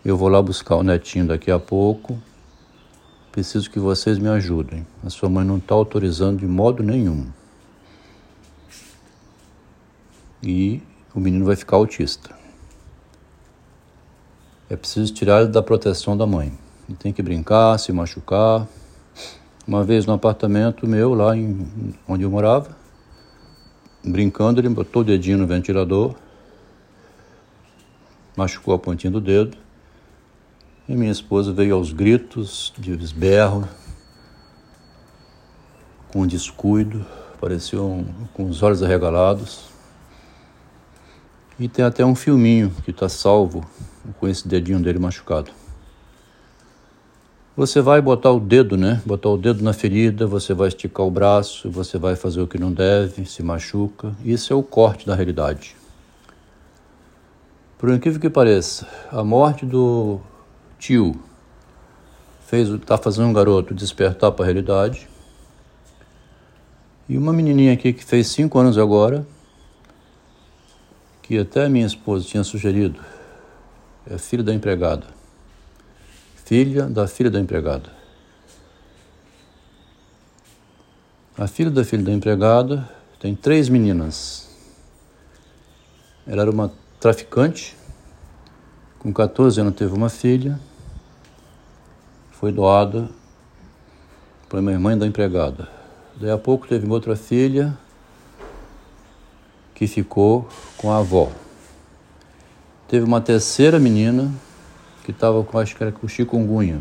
eu 0.03 0.17
vou 0.17 0.29
lá 0.29 0.41
buscar 0.41 0.77
o 0.77 0.83
netinho 0.83 1.27
daqui 1.27 1.51
a 1.51 1.59
pouco 1.59 2.19
Preciso 3.39 3.71
que 3.71 3.79
vocês 3.79 4.19
me 4.19 4.29
ajudem. 4.31 4.85
A 5.01 5.09
sua 5.09 5.29
mãe 5.29 5.47
não 5.47 5.59
está 5.59 5.73
autorizando 5.73 6.41
de 6.41 6.47
modo 6.49 6.83
nenhum. 6.83 7.25
e 10.43 10.83
o 11.15 11.21
menino 11.21 11.45
vai 11.45 11.55
ficar 11.55 11.77
autista. 11.77 12.35
É 14.69 14.75
preciso 14.75 15.15
tirar 15.15 15.43
ele 15.43 15.53
da 15.53 15.63
proteção 15.63 16.17
da 16.17 16.27
mãe. 16.27 16.53
Ele 16.89 16.99
tem 16.99 17.13
que 17.13 17.23
brincar, 17.23 17.79
se 17.79 17.93
machucar. 17.93 18.67
Uma 19.65 19.85
vez 19.85 20.05
no 20.05 20.15
apartamento 20.15 20.85
meu, 20.85 21.15
lá 21.15 21.37
em, 21.37 21.95
onde 22.09 22.25
eu 22.25 22.31
morava, 22.33 22.77
brincando, 24.05 24.61
ele 24.61 24.69
botou 24.69 25.03
o 25.03 25.05
dedinho 25.05 25.39
no 25.39 25.47
ventilador, 25.47 26.13
machucou 28.37 28.75
a 28.75 28.79
pontinha 28.81 29.13
do 29.13 29.21
dedo, 29.21 29.57
e 30.89 30.97
minha 30.97 31.13
esposa 31.13 31.53
veio 31.53 31.75
aos 31.75 31.93
gritos, 31.93 32.73
de 32.79 32.93
esberro, 32.93 33.69
com 36.11 36.27
descuido, 36.27 37.05
parecia 37.39 37.81
um, 37.83 38.07
com 38.33 38.49
os 38.49 38.63
olhos 38.63 38.83
arregalados. 38.83 39.69
E 41.61 41.69
tem 41.69 41.85
até 41.85 42.05
um 42.07 42.15
filminho 42.15 42.73
que 42.85 42.91
está 42.91 43.09
salvo 43.09 43.69
com 44.19 44.27
esse 44.27 44.49
dedinho 44.49 44.81
dele 44.81 44.99
machucado. 44.99 45.51
Você 47.55 47.83
vai 47.83 48.01
botar 48.01 48.31
o 48.31 48.41
dedo, 48.41 48.77
né? 48.77 49.03
Botar 49.05 49.29
o 49.31 49.37
dedo 49.37 49.63
na 49.63 49.73
ferida, 49.73 50.27
você 50.27 50.55
vai 50.55 50.69
esticar 50.69 51.05
o 51.05 51.11
braço, 51.11 51.69
você 51.69 51.99
vai 51.99 52.15
fazer 52.15 52.41
o 52.41 52.47
que 52.47 52.57
não 52.57 52.73
deve, 52.73 53.27
se 53.27 53.43
machuca. 53.43 54.15
Isso 54.25 54.53
é 54.53 54.57
o 54.57 54.63
corte 54.63 55.05
da 55.05 55.15
realidade. 55.15 55.77
Por 57.77 57.91
incrível 57.91 58.21
que 58.21 58.31
pareça, 58.31 58.89
a 59.11 59.23
morte 59.25 59.67
do 59.67 60.21
tio 60.79 61.19
fez 62.49 62.69
está 62.71 62.97
fazendo 62.97 63.29
um 63.29 63.33
garoto 63.33 63.75
despertar 63.75 64.33
para 64.33 64.45
a 64.45 64.47
realidade. 64.47 65.07
E 67.07 67.17
uma 67.19 67.33
menininha 67.33 67.75
aqui 67.75 67.93
que 67.93 68.03
fez 68.03 68.29
cinco 68.29 68.59
anos 68.59 68.79
agora, 68.79 69.27
que 71.23 71.39
até 71.39 71.69
minha 71.69 71.87
esposa 71.87 72.25
tinha 72.25 72.43
sugerido, 72.43 73.05
é 74.11 74.17
filha 74.17 74.43
da 74.43 74.55
empregada. 74.55 75.07
Filha 76.45 76.87
da 76.87 77.07
filha 77.07 77.31
da 77.31 77.39
empregada. 77.39 77.93
A 81.37 81.47
filha 81.47 81.71
da 81.71 81.85
filha 81.85 82.03
da 82.03 82.13
empregada 82.13 82.89
tem 83.21 83.35
três 83.35 83.69
meninas. 83.69 84.49
Ela 86.27 86.43
era 86.43 86.51
uma 86.51 86.73
traficante, 86.99 87.77
com 88.99 89.13
14 89.13 89.61
anos 89.61 89.75
teve 89.75 89.93
uma 89.93 90.09
filha, 90.09 90.59
foi 92.39 92.53
doada 92.53 93.09
para 94.49 94.63
minha 94.63 94.79
mãe 94.79 94.97
da 94.97 95.05
empregada. 95.05 95.69
Daí 96.21 96.31
a 96.31 96.39
pouco 96.39 96.69
teve 96.69 96.89
outra 96.89 97.17
filha 97.17 97.77
que 99.75 99.89
ficou 99.89 100.49
com 100.77 100.93
a 100.93 100.99
avó. 100.99 101.33
Teve 102.87 103.05
uma 103.05 103.21
terceira 103.21 103.81
menina 103.81 104.33
que 105.05 105.11
estava 105.11 105.43
com, 105.43 105.59
acho 105.59 105.75
que 105.75 105.83
era 105.83 105.91
com 105.91 106.07
chikungunya. 106.07 106.81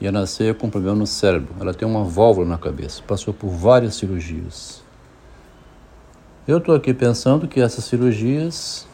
Ia 0.00 0.10
nascer 0.10 0.56
com 0.56 0.70
problema 0.70 0.96
no 0.96 1.06
cérebro. 1.06 1.54
Ela 1.60 1.74
tem 1.74 1.86
uma 1.86 2.04
válvula 2.04 2.46
na 2.48 2.56
cabeça. 2.56 3.02
Passou 3.06 3.34
por 3.34 3.50
várias 3.50 3.96
cirurgias. 3.96 4.82
Eu 6.48 6.56
estou 6.56 6.74
aqui 6.74 6.94
pensando 6.94 7.46
que 7.46 7.60
essas 7.60 7.84
cirurgias 7.84 8.86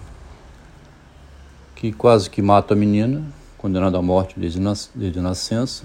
que 1.77 1.93
quase 1.93 2.29
que 2.29 2.43
matam 2.43 2.77
a 2.77 2.81
menina, 2.81 3.23
condenada 3.59 3.99
à 3.99 4.03
morte 4.03 4.39
desde, 4.39 4.61
nas, 4.61 4.91
desde 4.95 5.21
nascença, 5.21 5.85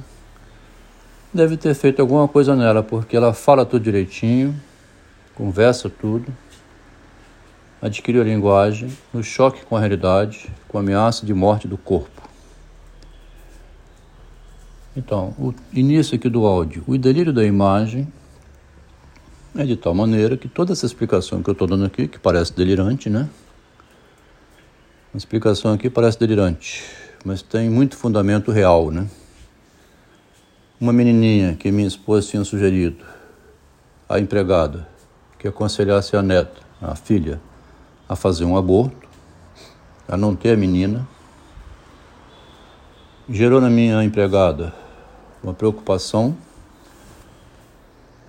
deve 1.34 1.58
ter 1.58 1.74
feito 1.74 2.02
alguma 2.02 2.28
coisa 2.28 2.56
nela, 2.56 2.84
porque 2.84 3.16
ela 3.16 3.34
fala 3.34 3.66
tudo 3.66 3.84
direitinho, 3.84 4.56
conversa 5.34 5.90
tudo, 5.90 6.32
adquiriu 7.82 8.22
a 8.22 8.26
linguagem 8.26 8.90
no 9.14 9.24
choque 9.24 9.66
com 9.66 9.76
a 9.76 9.80
realidade, 9.80 10.50
com 10.68 10.78
a 10.78 10.82
ameaça 10.82 11.26
de 11.26 11.34
morte 11.34 11.68
do 11.68 11.78
corpo. 11.78 12.22
Então, 14.96 15.34
o 15.40 15.54
início 15.74 16.16
aqui 16.16 16.30
do 16.30 16.46
áudio, 16.46 16.84
o 16.86 16.98
delírio 16.98 17.32
da 17.32 17.46
imagem 17.46 18.12
é 19.56 19.66
de 19.66 19.76
tal 19.76 19.94
maneira 19.94 20.36
que 20.38 20.48
toda 20.48 20.74
essa 20.74 20.86
explicação 20.86 21.42
que 21.42 21.50
eu 21.50 21.54
estou 21.54 21.68
dando 21.68 21.86
aqui, 21.86 22.08
que 22.08 22.20
parece 22.20 22.54
delirante, 22.54 23.10
né? 23.10 23.30
Uma 25.14 25.18
explicação 25.18 25.74
aqui 25.74 25.90
parece 25.90 26.20
delirante, 26.20 26.84
mas 27.24 27.42
tem 27.42 27.70
muito 27.70 27.96
fundamento 27.96 28.52
real, 28.52 28.90
né? 28.90 29.08
Uma 30.80 30.92
menininha 30.92 31.56
que 31.56 31.72
minha 31.72 31.88
esposa 31.88 32.28
tinha 32.28 32.44
sugerido, 32.44 33.06
a 34.10 34.20
empregada, 34.20 34.88
que 35.38 35.48
aconselhasse 35.48 36.16
a 36.16 36.22
neta, 36.22 36.62
a 36.82 36.96
filha, 36.96 37.40
a 38.10 38.16
fazer 38.16 38.46
um 38.46 38.58
aborto, 38.58 39.08
a 40.08 40.18
não 40.18 40.36
ter 40.36 40.54
a 40.54 40.58
menina, 40.58 41.08
gerou 43.30 43.62
na 43.62 43.70
minha 43.70 44.04
empregada 44.04 44.74
uma 45.44 45.54
preocupação. 45.54 46.36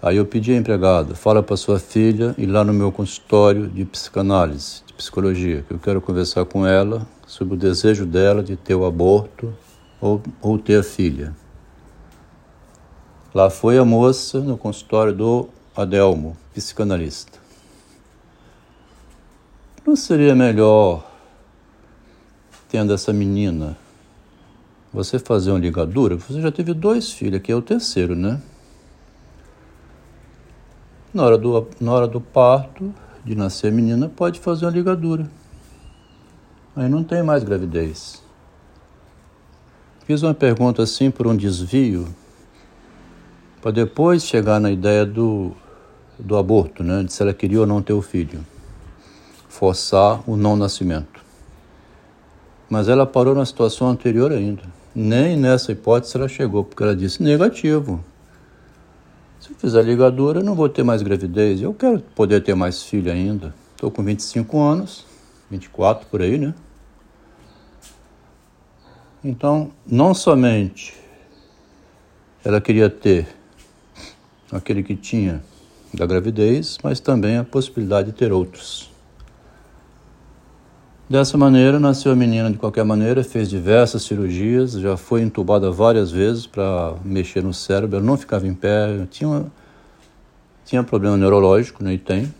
Aí 0.02 0.16
eu 0.16 0.26
pedi 0.26 0.52
à 0.52 0.56
empregada, 0.56 1.14
fala 1.14 1.42
para 1.42 1.56
sua 1.56 1.78
filha 1.78 2.34
ir 2.36 2.46
lá 2.46 2.62
no 2.62 2.72
meu 2.72 2.92
consultório 2.92 3.68
de 3.68 3.84
psicanálise, 3.84 4.82
psicologia, 4.96 5.64
que 5.66 5.72
eu 5.72 5.78
quero 5.78 6.00
conversar 6.00 6.44
com 6.44 6.66
ela 6.66 7.06
sobre 7.32 7.54
o 7.54 7.56
desejo 7.56 8.04
dela 8.04 8.42
de 8.42 8.56
ter 8.56 8.74
o 8.74 8.84
aborto 8.84 9.54
ou, 9.98 10.22
ou 10.42 10.58
ter 10.58 10.80
a 10.80 10.82
filha. 10.82 11.34
Lá 13.34 13.48
foi 13.48 13.78
a 13.78 13.86
moça 13.86 14.38
no 14.40 14.58
consultório 14.58 15.14
do 15.14 15.48
Adelmo, 15.74 16.36
psicanalista. 16.52 17.38
Não 19.86 19.96
seria 19.96 20.34
melhor, 20.34 21.10
tendo 22.68 22.92
essa 22.92 23.14
menina, 23.14 23.78
você 24.92 25.18
fazer 25.18 25.52
uma 25.52 25.58
ligadura? 25.58 26.16
Você 26.16 26.38
já 26.38 26.52
teve 26.52 26.74
dois 26.74 27.12
filhos, 27.12 27.38
aqui 27.38 27.50
é 27.50 27.56
o 27.56 27.62
terceiro, 27.62 28.14
né? 28.14 28.42
Na 31.14 31.24
hora 31.24 31.38
do, 31.38 31.66
na 31.80 31.92
hora 31.92 32.06
do 32.06 32.20
parto, 32.20 32.94
de 33.24 33.34
nascer 33.34 33.68
a 33.68 33.74
menina, 33.74 34.06
pode 34.06 34.38
fazer 34.38 34.66
uma 34.66 34.70
ligadura. 34.70 35.26
Aí 36.74 36.88
não 36.88 37.04
tem 37.04 37.22
mais 37.22 37.44
gravidez. 37.44 38.22
Fiz 40.06 40.22
uma 40.22 40.32
pergunta 40.32 40.82
assim 40.82 41.10
por 41.10 41.26
um 41.26 41.36
desvio, 41.36 42.08
para 43.60 43.70
depois 43.70 44.24
chegar 44.24 44.58
na 44.58 44.70
ideia 44.70 45.04
do, 45.04 45.52
do 46.18 46.36
aborto, 46.36 46.82
né? 46.82 47.04
De 47.04 47.12
se 47.12 47.22
ela 47.22 47.34
queria 47.34 47.60
ou 47.60 47.66
não 47.66 47.82
ter 47.82 47.92
o 47.92 48.00
filho. 48.00 48.44
Forçar 49.48 50.22
o 50.26 50.36
não 50.36 50.56
nascimento. 50.56 51.22
Mas 52.70 52.88
ela 52.88 53.06
parou 53.06 53.34
na 53.34 53.44
situação 53.44 53.88
anterior 53.88 54.32
ainda. 54.32 54.62
Nem 54.94 55.36
nessa 55.36 55.72
hipótese 55.72 56.16
ela 56.16 56.26
chegou, 56.26 56.64
porque 56.64 56.82
ela 56.82 56.96
disse 56.96 57.22
negativo. 57.22 58.02
Se 59.38 59.50
eu 59.50 59.56
fizer 59.56 59.82
ligadura, 59.82 60.40
eu 60.40 60.44
não 60.44 60.54
vou 60.54 60.68
ter 60.68 60.82
mais 60.82 61.02
gravidez. 61.02 61.60
Eu 61.60 61.74
quero 61.74 62.00
poder 62.14 62.42
ter 62.42 62.54
mais 62.54 62.82
filho 62.82 63.12
ainda. 63.12 63.54
Estou 63.74 63.90
com 63.90 64.02
25 64.02 64.58
anos, 64.58 65.04
24 65.52 66.06
por 66.06 66.22
aí, 66.22 66.38
né? 66.38 66.54
Então, 69.22 69.70
não 69.86 70.14
somente 70.14 70.94
ela 72.44 72.60
queria 72.60 72.90
ter 72.90 73.28
aquele 74.50 74.82
que 74.82 74.96
tinha 74.96 75.42
da 75.94 76.06
gravidez, 76.06 76.78
mas 76.82 76.98
também 76.98 77.36
a 77.36 77.44
possibilidade 77.44 78.10
de 78.10 78.16
ter 78.16 78.32
outros. 78.32 78.90
Dessa 81.08 81.36
maneira, 81.36 81.78
nasceu 81.78 82.10
a 82.10 82.16
menina 82.16 82.50
de 82.50 82.56
qualquer 82.56 82.84
maneira, 82.84 83.22
fez 83.22 83.48
diversas 83.48 84.02
cirurgias, 84.02 84.72
já 84.72 84.96
foi 84.96 85.20
entubada 85.20 85.70
várias 85.70 86.10
vezes 86.10 86.46
para 86.46 86.94
mexer 87.04 87.42
no 87.42 87.52
cérebro, 87.52 87.98
ela 87.98 88.06
não 88.06 88.16
ficava 88.16 88.46
em 88.46 88.54
pé, 88.54 89.06
tinha, 89.10 89.44
tinha 90.64 90.82
problema 90.82 91.16
neurológico, 91.18 91.84
né, 91.84 91.92
e 91.92 91.98
tem. 91.98 92.32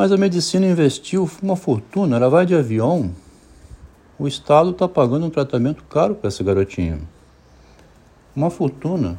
Mas 0.00 0.12
a 0.12 0.16
medicina 0.16 0.66
investiu 0.66 1.30
uma 1.42 1.54
fortuna, 1.54 2.16
ela 2.16 2.30
vai 2.30 2.46
de 2.46 2.54
avião, 2.54 3.14
o 4.18 4.26
Estado 4.26 4.70
está 4.70 4.88
pagando 4.88 5.26
um 5.26 5.30
tratamento 5.30 5.84
caro 5.84 6.14
para 6.14 6.28
essa 6.28 6.42
garotinha. 6.42 6.98
Uma 8.34 8.48
fortuna. 8.48 9.18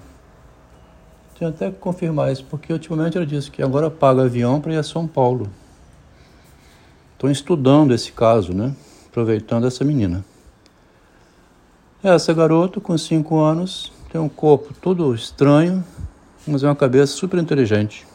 Tenho 1.37 1.51
até 1.51 1.69
que 1.69 1.77
confirmar 1.77 2.31
isso, 2.31 2.43
porque 2.49 2.73
ultimamente 2.73 3.15
ela 3.15 3.27
disse 3.27 3.51
que 3.51 3.61
agora 3.61 3.91
paga 3.91 4.23
avião 4.23 4.59
para 4.59 4.73
ir 4.73 4.77
a 4.77 4.81
São 4.81 5.05
Paulo. 5.05 5.51
Estão 7.13 7.29
estudando 7.29 7.93
esse 7.93 8.11
caso, 8.11 8.51
né? 8.51 8.75
Aproveitando 9.07 9.67
essa 9.67 9.85
menina. 9.85 10.25
Essa 12.01 12.33
garota, 12.33 12.81
com 12.81 12.97
5 12.97 13.37
anos, 13.37 13.93
tem 14.11 14.19
um 14.19 14.27
corpo 14.27 14.73
todo 14.73 15.13
estranho, 15.13 15.83
mas 16.47 16.63
é 16.63 16.67
uma 16.67 16.75
cabeça 16.75 17.13
super 17.13 17.39
inteligente. 17.39 18.09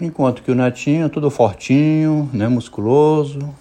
Enquanto 0.00 0.42
que 0.42 0.50
o 0.52 0.54
netinho 0.54 1.06
é 1.06 1.08
todo 1.08 1.28
fortinho, 1.28 2.30
né, 2.32 2.46
musculoso, 2.46 3.52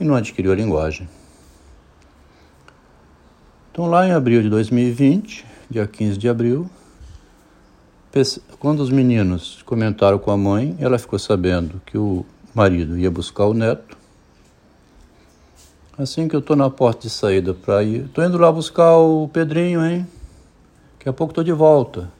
e 0.00 0.04
não 0.04 0.14
adquiriu 0.14 0.52
a 0.52 0.54
linguagem. 0.54 1.08
Então, 3.70 3.86
lá 3.86 4.06
em 4.06 4.12
abril 4.12 4.42
de 4.42 4.48
2020, 4.48 5.44
dia 5.68 5.86
15 5.86 6.16
de 6.16 6.28
abril, 6.28 6.68
quando 8.58 8.80
os 8.80 8.90
meninos 8.90 9.62
comentaram 9.64 10.18
com 10.18 10.30
a 10.30 10.36
mãe, 10.36 10.76
ela 10.80 10.98
ficou 10.98 11.18
sabendo 11.18 11.80
que 11.84 11.98
o 11.98 12.24
marido 12.54 12.98
ia 12.98 13.10
buscar 13.10 13.44
o 13.44 13.54
neto. 13.54 13.96
Assim 15.96 16.26
que 16.26 16.34
eu 16.34 16.40
estou 16.40 16.56
na 16.56 16.70
porta 16.70 17.02
de 17.02 17.10
saída 17.10 17.52
para 17.52 17.82
ir, 17.82 18.06
estou 18.06 18.24
indo 18.24 18.38
lá 18.38 18.50
buscar 18.50 18.96
o 18.96 19.28
Pedrinho, 19.28 19.84
hein? 19.84 20.06
Daqui 20.94 21.08
a 21.08 21.12
pouco 21.12 21.32
estou 21.32 21.44
de 21.44 21.52
volta. 21.52 22.10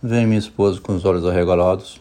Vem 0.00 0.26
minha 0.26 0.38
esposa 0.38 0.80
com 0.80 0.94
os 0.94 1.04
olhos 1.04 1.26
arregalados. 1.26 2.00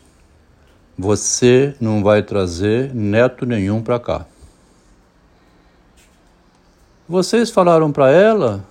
Você 0.95 1.75
não 1.81 2.03
vai 2.03 2.21
trazer 2.21 2.93
neto 2.93 3.43
nenhum 3.43 3.81
para 3.81 3.99
cá. 3.99 4.25
Vocês 7.09 7.49
falaram 7.49 7.91
para 7.91 8.11
ela? 8.11 8.63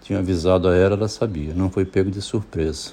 Tinha 0.00 0.20
avisado 0.20 0.68
a 0.68 0.74
ela, 0.74 0.94
ela 0.94 1.08
sabia, 1.08 1.52
não 1.52 1.68
foi 1.68 1.84
pego 1.84 2.10
de 2.10 2.22
surpresa. 2.22 2.92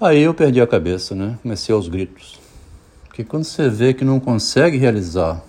Aí 0.00 0.22
eu 0.22 0.34
perdi 0.34 0.60
a 0.60 0.66
cabeça, 0.66 1.14
né? 1.14 1.38
Comecei 1.42 1.74
aos 1.74 1.88
gritos. 1.88 2.40
Porque 3.04 3.22
quando 3.22 3.44
você 3.44 3.68
vê 3.68 3.94
que 3.94 4.04
não 4.04 4.18
consegue 4.18 4.76
realizar 4.76 5.42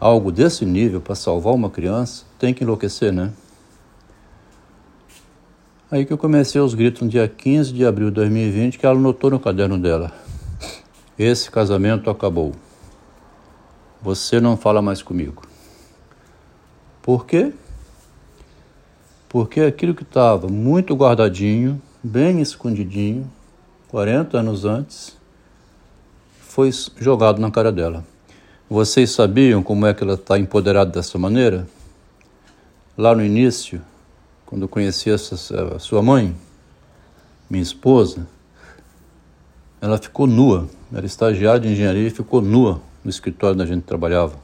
algo 0.00 0.32
desse 0.32 0.64
nível 0.64 1.00
para 1.00 1.14
salvar 1.14 1.54
uma 1.54 1.68
criança, 1.68 2.24
tem 2.38 2.54
que 2.54 2.64
enlouquecer, 2.64 3.12
né? 3.12 3.32
Aí 5.90 6.04
que 6.04 6.12
eu 6.12 6.18
comecei 6.18 6.60
os 6.60 6.72
gritos 6.72 7.02
no 7.02 7.08
dia 7.08 7.26
15 7.26 7.72
de 7.72 7.84
abril 7.84 8.10
de 8.10 8.14
2020, 8.14 8.78
que 8.78 8.86
ela 8.86 8.96
notou 8.96 9.28
no 9.28 9.40
caderno 9.40 9.76
dela. 9.76 10.12
Esse 11.18 11.50
casamento 11.50 12.08
acabou. 12.08 12.52
Você 14.00 14.40
não 14.40 14.56
fala 14.56 14.80
mais 14.80 15.02
comigo. 15.02 15.42
Por 17.02 17.26
quê? 17.26 17.52
Porque 19.28 19.62
aquilo 19.62 19.92
que 19.92 20.04
estava 20.04 20.46
muito 20.46 20.94
guardadinho, 20.94 21.82
bem 22.04 22.40
escondidinho, 22.40 23.28
40 23.88 24.38
anos 24.38 24.64
antes, 24.64 25.18
foi 26.38 26.70
jogado 26.98 27.40
na 27.40 27.50
cara 27.50 27.72
dela. 27.72 28.06
Vocês 28.68 29.10
sabiam 29.10 29.60
como 29.60 29.86
é 29.86 29.92
que 29.92 30.04
ela 30.04 30.14
está 30.14 30.38
empoderada 30.38 30.92
dessa 30.92 31.18
maneira? 31.18 31.66
Lá 32.96 33.12
no 33.12 33.24
início, 33.24 33.82
quando 34.50 34.66
conheci 34.66 35.08
a 35.08 35.78
sua 35.78 36.02
mãe, 36.02 36.36
minha 37.48 37.62
esposa, 37.62 38.26
ela 39.80 39.96
ficou 39.96 40.26
nua. 40.26 40.68
Era 40.92 41.06
estagiária 41.06 41.60
de 41.60 41.68
engenharia 41.68 42.08
e 42.08 42.10
ficou 42.10 42.42
nua 42.42 42.82
no 43.04 43.08
escritório 43.08 43.54
onde 43.54 43.62
a 43.62 43.66
gente 43.72 43.84
trabalhava. 43.84 44.34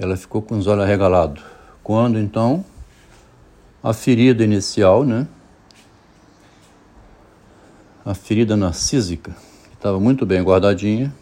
Ela 0.00 0.16
ficou 0.16 0.42
com 0.42 0.58
os 0.58 0.66
olhos 0.66 0.82
arregalados. 0.82 1.44
Quando 1.80 2.18
então 2.18 2.64
a 3.80 3.92
ferida 3.92 4.42
inicial, 4.42 5.04
né? 5.04 5.28
A 8.04 8.14
ferida 8.14 8.56
narcísica, 8.56 9.30
que 9.68 9.74
estava 9.76 10.00
muito 10.00 10.26
bem 10.26 10.42
guardadinha, 10.42 11.14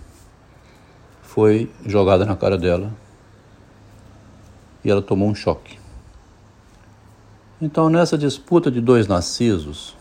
foi 1.20 1.70
jogada 1.84 2.24
na 2.24 2.34
cara 2.34 2.56
dela 2.56 2.90
e 4.82 4.90
ela 4.90 5.02
tomou 5.02 5.28
um 5.28 5.34
choque. 5.34 5.79
Então, 7.62 7.90
nessa 7.90 8.16
disputa 8.16 8.70
de 8.70 8.80
dois 8.80 9.06
narcisos, 9.06 9.94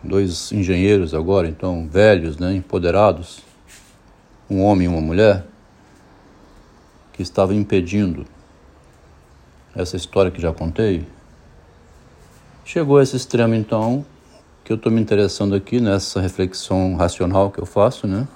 dois 0.00 0.52
engenheiros 0.52 1.12
agora, 1.12 1.48
então 1.48 1.88
velhos, 1.88 2.38
né, 2.38 2.54
empoderados, 2.54 3.40
um 4.48 4.62
homem 4.62 4.84
e 4.84 4.88
uma 4.88 5.00
mulher, 5.00 5.44
que 7.12 7.20
estava 7.20 7.52
impedindo 7.52 8.24
essa 9.74 9.96
história 9.96 10.30
que 10.30 10.40
já 10.40 10.52
contei, 10.52 11.04
chegou 12.64 12.98
a 12.98 13.02
esse 13.02 13.16
extremo 13.16 13.56
então 13.56 14.06
que 14.64 14.72
eu 14.72 14.76
estou 14.76 14.92
me 14.92 15.00
interessando 15.00 15.56
aqui 15.56 15.80
nessa 15.80 16.20
reflexão 16.20 16.94
racional 16.94 17.50
que 17.50 17.58
eu 17.58 17.66
faço, 17.66 18.06
né? 18.06 18.28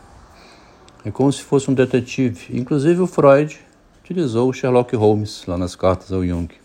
É 1.05 1.13
como 1.13 1.33
se 1.33 1.43
fosse 1.43 1.71
um 1.71 1.75
detetive. 1.75 2.59
Inclusive 2.59 3.01
o 3.03 3.07
Freud 3.07 3.61
utilizou 4.03 4.49
o 4.49 4.53
Sherlock 4.53 4.97
Holmes 4.97 5.45
lá 5.47 5.57
nas 5.57 5.77
cartas 5.77 6.11
ao 6.11 6.25
Jung. 6.25 6.64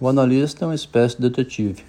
O 0.00 0.08
analista 0.08 0.64
é 0.64 0.68
uma 0.68 0.74
espécie 0.74 1.16
de 1.16 1.28
detetive. 1.28 1.84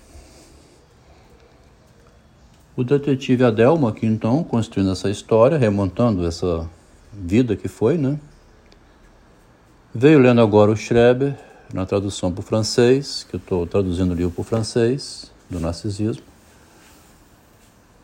O 2.75 2.83
detetive 2.83 3.45
Adelmo 3.45 3.87
aqui 3.87 4.05
então, 4.05 4.43
construindo 4.43 4.91
essa 4.91 5.09
história, 5.09 5.57
remontando 5.57 6.27
essa 6.27 6.69
vida 7.13 7.55
que 7.55 7.69
foi, 7.69 7.97
né? 7.97 8.19
Veio 9.95 10.19
lendo 10.19 10.41
agora 10.41 10.71
o 10.71 10.75
Schreber, 10.75 11.37
na 11.73 11.85
tradução 11.85 12.33
para 12.33 12.41
o 12.41 12.43
francês, 12.43 13.25
que 13.29 13.35
eu 13.35 13.39
estou 13.39 13.65
traduzindo 13.65 14.11
o 14.11 14.15
livro 14.15 14.31
para 14.31 14.41
o 14.41 14.43
francês, 14.43 15.31
do 15.49 15.59
narcisismo. 15.61 16.23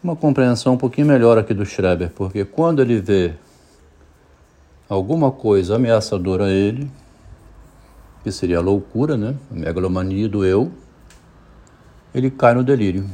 Uma 0.02 0.16
compreensão 0.16 0.76
um 0.76 0.78
pouquinho 0.78 1.08
melhor 1.08 1.38
aqui 1.38 1.54
do 1.54 1.66
Schreber, 1.66 2.12
porque 2.16 2.46
quando 2.46 2.82
ele 2.82 3.02
vê 3.02 3.34
alguma 4.88 5.32
coisa 5.32 5.76
ameaçadora 5.76 6.46
a 6.46 6.50
ele, 6.50 6.90
que 8.24 8.32
seria 8.32 8.58
a 8.58 8.62
loucura, 8.62 9.16
né? 9.18 9.36
a 9.52 9.56
megalomania 9.56 10.28
do 10.28 10.46
eu, 10.46 10.72
ele 12.14 12.30
cai 12.30 12.54
no 12.54 12.64
delírio. 12.64 13.06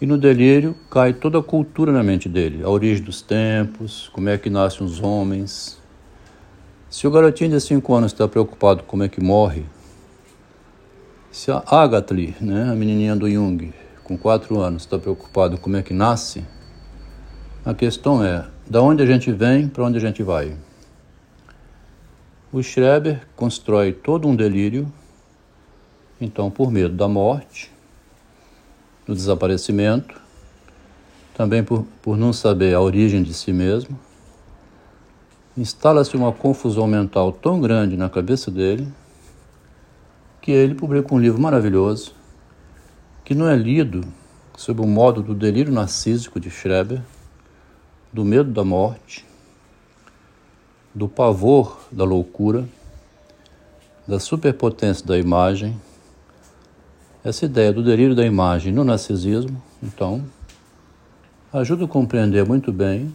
E 0.00 0.06
no 0.06 0.18
delírio 0.18 0.74
cai 0.90 1.12
toda 1.12 1.38
a 1.38 1.42
cultura 1.42 1.92
na 1.92 2.02
mente 2.02 2.28
dele, 2.28 2.62
a 2.64 2.68
origem 2.68 3.04
dos 3.04 3.22
tempos, 3.22 4.08
como 4.12 4.28
é 4.28 4.36
que 4.36 4.50
nascem 4.50 4.84
os 4.84 5.00
homens. 5.00 5.80
Se 6.90 7.06
o 7.06 7.10
garotinho 7.10 7.50
de 7.50 7.60
5 7.60 7.94
anos 7.94 8.12
está 8.12 8.26
preocupado 8.26 8.82
com 8.82 8.90
como 8.90 9.02
é 9.04 9.08
que 9.08 9.20
morre, 9.20 9.64
se 11.30 11.50
a 11.50 11.62
Agatha, 11.66 12.14
né, 12.40 12.70
a 12.70 12.74
menininha 12.74 13.16
do 13.16 13.30
Jung, 13.30 13.72
com 14.04 14.18
4 14.18 14.60
anos, 14.60 14.82
está 14.82 14.98
preocupado 14.98 15.56
com 15.56 15.62
como 15.62 15.76
é 15.76 15.82
que 15.82 15.94
nasce, 15.94 16.44
a 17.64 17.72
questão 17.72 18.24
é, 18.24 18.44
da 18.68 18.82
onde 18.82 19.02
a 19.02 19.06
gente 19.06 19.30
vem, 19.30 19.68
para 19.68 19.84
onde 19.84 19.96
a 19.96 20.00
gente 20.00 20.22
vai. 20.22 20.56
O 22.52 22.62
Schreber 22.62 23.26
constrói 23.34 23.94
todo 23.94 24.28
um 24.28 24.36
delírio, 24.36 24.92
então 26.20 26.50
por 26.50 26.70
medo 26.70 26.94
da 26.94 27.08
morte, 27.08 27.72
do 29.06 29.14
desaparecimento, 29.14 30.20
também 31.32 31.64
por, 31.64 31.86
por 32.02 32.14
não 32.18 32.30
saber 32.30 32.74
a 32.74 32.80
origem 32.82 33.22
de 33.22 33.32
si 33.32 33.54
mesmo. 33.54 33.98
Instala-se 35.56 36.14
uma 36.14 36.30
confusão 36.30 36.86
mental 36.86 37.32
tão 37.32 37.58
grande 37.58 37.96
na 37.96 38.10
cabeça 38.10 38.50
dele 38.50 38.86
que 40.42 40.50
ele 40.50 40.74
publica 40.74 41.14
um 41.14 41.18
livro 41.18 41.40
maravilhoso 41.40 42.12
que 43.24 43.34
não 43.34 43.48
é 43.48 43.56
lido 43.56 44.04
sob 44.58 44.82
o 44.82 44.86
modo 44.86 45.22
do 45.22 45.34
delírio 45.34 45.72
narcísico 45.72 46.38
de 46.38 46.50
Schreber, 46.50 47.00
do 48.12 48.26
medo 48.26 48.50
da 48.50 48.62
morte, 48.62 49.24
do 50.94 51.08
pavor 51.08 51.80
da 51.90 52.04
loucura, 52.04 52.68
da 54.06 54.18
superpotência 54.18 55.06
da 55.06 55.18
imagem 55.18 55.78
essa 57.24 57.44
ideia 57.44 57.72
do 57.72 57.84
delírio 57.84 58.16
da 58.16 58.26
imagem 58.26 58.72
no 58.72 58.82
narcisismo, 58.82 59.62
então, 59.80 60.24
ajuda 61.52 61.84
a 61.84 61.88
compreender 61.88 62.44
muito 62.44 62.72
bem 62.72 63.14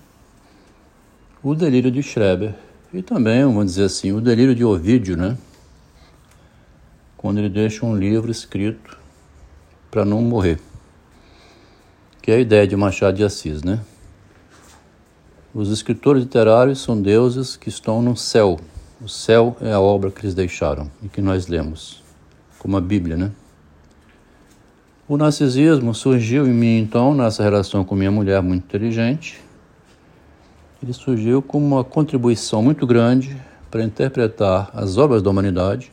o 1.44 1.54
delírio 1.54 1.92
de 1.92 2.02
Schreber 2.02 2.56
e 2.94 3.02
também, 3.02 3.44
vamos 3.44 3.66
dizer 3.66 3.84
assim, 3.84 4.14
o 4.14 4.22
delírio 4.22 4.56
de 4.56 4.64
Ovídio, 4.64 5.18
né? 5.18 5.38
Quando 7.18 7.40
ele 7.40 7.50
deixa 7.50 7.86
um 7.86 7.98
livro 7.98 8.32
escrito 8.32 8.98
para 9.92 10.06
não 10.06 10.22
morrer, 10.22 10.60
que 12.22 12.32
é 12.32 12.36
a 12.36 12.40
ideia 12.40 12.66
de 12.66 12.78
Machado 12.78 13.18
de 13.18 13.26
Assis, 13.26 13.62
né? 13.62 13.82
Os 15.58 15.72
escritores 15.72 16.22
literários 16.22 16.78
são 16.78 17.02
deuses 17.02 17.58
que 17.58 17.68
estão 17.68 18.00
no 18.00 18.16
céu. 18.16 18.60
O 19.02 19.10
céu 19.10 19.58
é 19.60 19.74
a 19.74 19.80
obra 19.80 20.12
que 20.12 20.22
eles 20.22 20.36
deixaram 20.36 20.88
e 21.02 21.10
que 21.10 21.20
nós 21.20 21.48
lemos, 21.48 22.04
como 22.60 22.78
a 22.78 22.80
Bíblia, 22.80 23.18
né? 23.18 23.32
O 25.08 25.18
narcisismo 25.18 25.96
surgiu 25.96 26.46
em 26.46 26.54
mim 26.54 26.78
então 26.78 27.16
nessa 27.16 27.42
relação 27.42 27.84
com 27.84 27.96
minha 27.96 28.12
mulher 28.12 28.40
muito 28.44 28.66
inteligente. 28.66 29.42
Ele 30.84 30.94
surgiu 30.94 31.42
como 31.42 31.66
uma 31.66 31.84
contribuição 31.84 32.62
muito 32.62 32.86
grande 32.86 33.36
para 33.72 33.82
interpretar 33.82 34.70
as 34.76 34.96
obras 35.00 35.24
da 35.24 35.32
humanidade, 35.32 35.92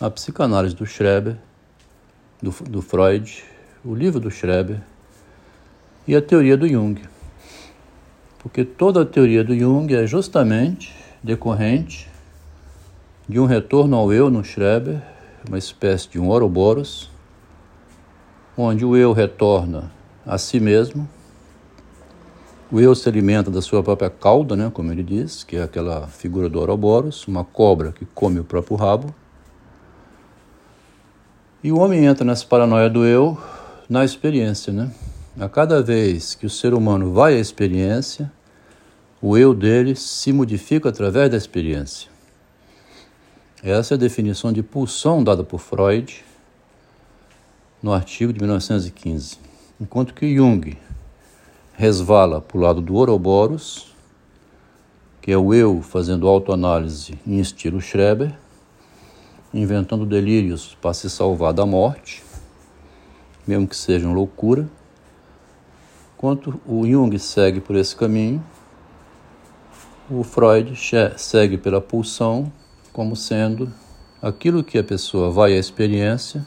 a 0.00 0.08
psicanálise 0.08 0.76
do 0.76 0.86
Schreber, 0.86 1.36
do, 2.40 2.54
do 2.70 2.80
Freud, 2.80 3.42
o 3.84 3.92
livro 3.92 4.20
do 4.20 4.30
Schreber 4.30 4.80
e 6.06 6.14
a 6.14 6.22
teoria 6.22 6.56
do 6.56 6.68
Jung. 6.68 7.15
Porque 8.46 8.64
toda 8.64 9.02
a 9.02 9.04
teoria 9.04 9.42
do 9.42 9.58
Jung 9.58 9.92
é 9.92 10.06
justamente 10.06 10.94
decorrente 11.20 12.08
de 13.28 13.40
um 13.40 13.44
retorno 13.44 13.96
ao 13.96 14.12
eu 14.12 14.30
no 14.30 14.44
Schreber, 14.44 15.02
uma 15.48 15.58
espécie 15.58 16.08
de 16.08 16.20
um 16.20 16.28
Ouroboros, 16.28 17.10
onde 18.56 18.84
o 18.84 18.96
eu 18.96 19.12
retorna 19.12 19.90
a 20.24 20.38
si 20.38 20.60
mesmo 20.60 21.08
O 22.70 22.78
eu 22.78 22.94
se 22.94 23.08
alimenta 23.08 23.50
da 23.50 23.60
sua 23.60 23.82
própria 23.82 24.10
cauda, 24.10 24.54
né, 24.54 24.70
como 24.72 24.92
ele 24.92 25.02
diz, 25.02 25.42
que 25.42 25.56
é 25.56 25.64
aquela 25.64 26.06
figura 26.06 26.48
do 26.48 26.60
Ouroboros, 26.60 27.26
uma 27.26 27.42
cobra 27.42 27.90
que 27.90 28.04
come 28.04 28.38
o 28.38 28.44
próprio 28.44 28.76
rabo. 28.76 29.12
E 31.64 31.72
o 31.72 31.80
homem 31.80 32.06
entra 32.06 32.24
nessa 32.24 32.46
paranoia 32.46 32.88
do 32.88 33.04
eu 33.04 33.36
na 33.88 34.04
experiência, 34.04 34.72
né? 34.72 34.92
A 35.38 35.48
cada 35.48 35.82
vez 35.82 36.34
que 36.34 36.46
o 36.46 36.50
ser 36.50 36.72
humano 36.72 37.12
vai 37.12 37.34
à 37.34 37.38
experiência, 37.38 38.32
o 39.20 39.36
eu 39.36 39.54
dele 39.54 39.94
se 39.96 40.32
modifica 40.32 40.88
através 40.88 41.30
da 41.30 41.36
experiência. 41.36 42.10
Essa 43.62 43.94
é 43.94 43.96
a 43.96 43.98
definição 43.98 44.52
de 44.52 44.62
pulsão 44.62 45.24
dada 45.24 45.42
por 45.42 45.58
Freud 45.58 46.24
no 47.82 47.92
artigo 47.92 48.32
de 48.32 48.40
1915. 48.40 49.38
Enquanto 49.80 50.14
que 50.14 50.34
Jung 50.34 50.76
resvala 51.74 52.40
para 52.40 52.56
o 52.56 52.60
lado 52.60 52.80
do 52.80 52.94
Ouroboros, 52.94 53.94
que 55.20 55.32
é 55.32 55.36
o 55.36 55.52
eu 55.52 55.82
fazendo 55.82 56.28
autoanálise 56.28 57.18
em 57.26 57.40
estilo 57.40 57.80
Schreber, 57.80 58.34
inventando 59.52 60.04
delírios 60.04 60.76
para 60.80 60.94
se 60.94 61.08
salvar 61.08 61.52
da 61.52 61.64
morte, 61.64 62.22
mesmo 63.46 63.66
que 63.66 63.76
sejam 63.76 64.12
loucura. 64.12 64.68
Enquanto 66.14 66.60
o 66.66 66.86
Jung 66.86 67.18
segue 67.18 67.60
por 67.60 67.76
esse 67.76 67.96
caminho, 67.96 68.44
o 70.08 70.22
Freud 70.22 70.72
segue 71.16 71.58
pela 71.58 71.80
pulsão 71.80 72.52
como 72.92 73.16
sendo 73.16 73.72
aquilo 74.22 74.62
que 74.62 74.78
a 74.78 74.84
pessoa 74.84 75.30
vai 75.30 75.54
à 75.54 75.58
experiência, 75.58 76.46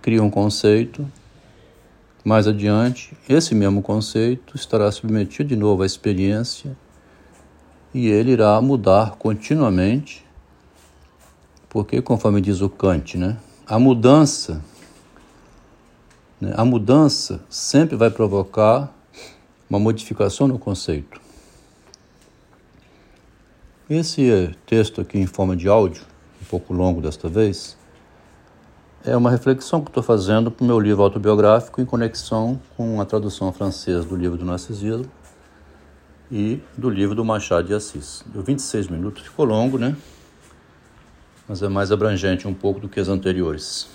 cria 0.00 0.22
um 0.22 0.30
conceito, 0.30 1.06
mais 2.24 2.48
adiante, 2.48 3.16
esse 3.28 3.54
mesmo 3.54 3.82
conceito 3.82 4.56
estará 4.56 4.90
submetido 4.90 5.50
de 5.50 5.56
novo 5.56 5.82
à 5.82 5.86
experiência 5.86 6.76
e 7.94 8.08
ele 8.08 8.32
irá 8.32 8.60
mudar 8.60 9.16
continuamente, 9.16 10.24
porque, 11.68 12.00
conforme 12.02 12.40
diz 12.40 12.62
o 12.62 12.68
Kant, 12.68 13.16
né, 13.16 13.36
a 13.66 13.78
mudança, 13.78 14.62
né, 16.40 16.52
a 16.56 16.64
mudança 16.64 17.40
sempre 17.48 17.96
vai 17.96 18.10
provocar 18.10 18.92
uma 19.68 19.78
modificação 19.78 20.48
no 20.48 20.58
conceito. 20.58 21.25
Esse 23.88 24.52
texto 24.66 25.00
aqui 25.00 25.16
em 25.16 25.28
forma 25.28 25.54
de 25.54 25.68
áudio, 25.68 26.02
um 26.42 26.44
pouco 26.46 26.74
longo 26.74 27.00
desta 27.00 27.28
vez, 27.28 27.78
é 29.04 29.16
uma 29.16 29.30
reflexão 29.30 29.80
que 29.80 29.90
estou 29.90 30.02
fazendo 30.02 30.50
para 30.50 30.64
o 30.64 30.66
meu 30.66 30.80
livro 30.80 31.04
autobiográfico 31.04 31.80
em 31.80 31.84
conexão 31.84 32.60
com 32.76 33.00
a 33.00 33.04
tradução 33.04 33.52
francesa 33.52 34.02
do 34.02 34.16
livro 34.16 34.36
do 34.36 34.44
narcisismo 34.44 35.08
e 36.32 36.60
do 36.76 36.90
livro 36.90 37.14
do 37.14 37.24
Machado 37.24 37.68
de 37.68 37.74
Assis. 37.74 38.24
Deu 38.26 38.42
26 38.42 38.88
minutos, 38.88 39.22
ficou 39.22 39.44
longo, 39.44 39.78
né? 39.78 39.96
Mas 41.48 41.62
é 41.62 41.68
mais 41.68 41.92
abrangente 41.92 42.48
um 42.48 42.54
pouco 42.54 42.80
do 42.80 42.88
que 42.88 42.98
as 42.98 43.06
anteriores. 43.06 43.84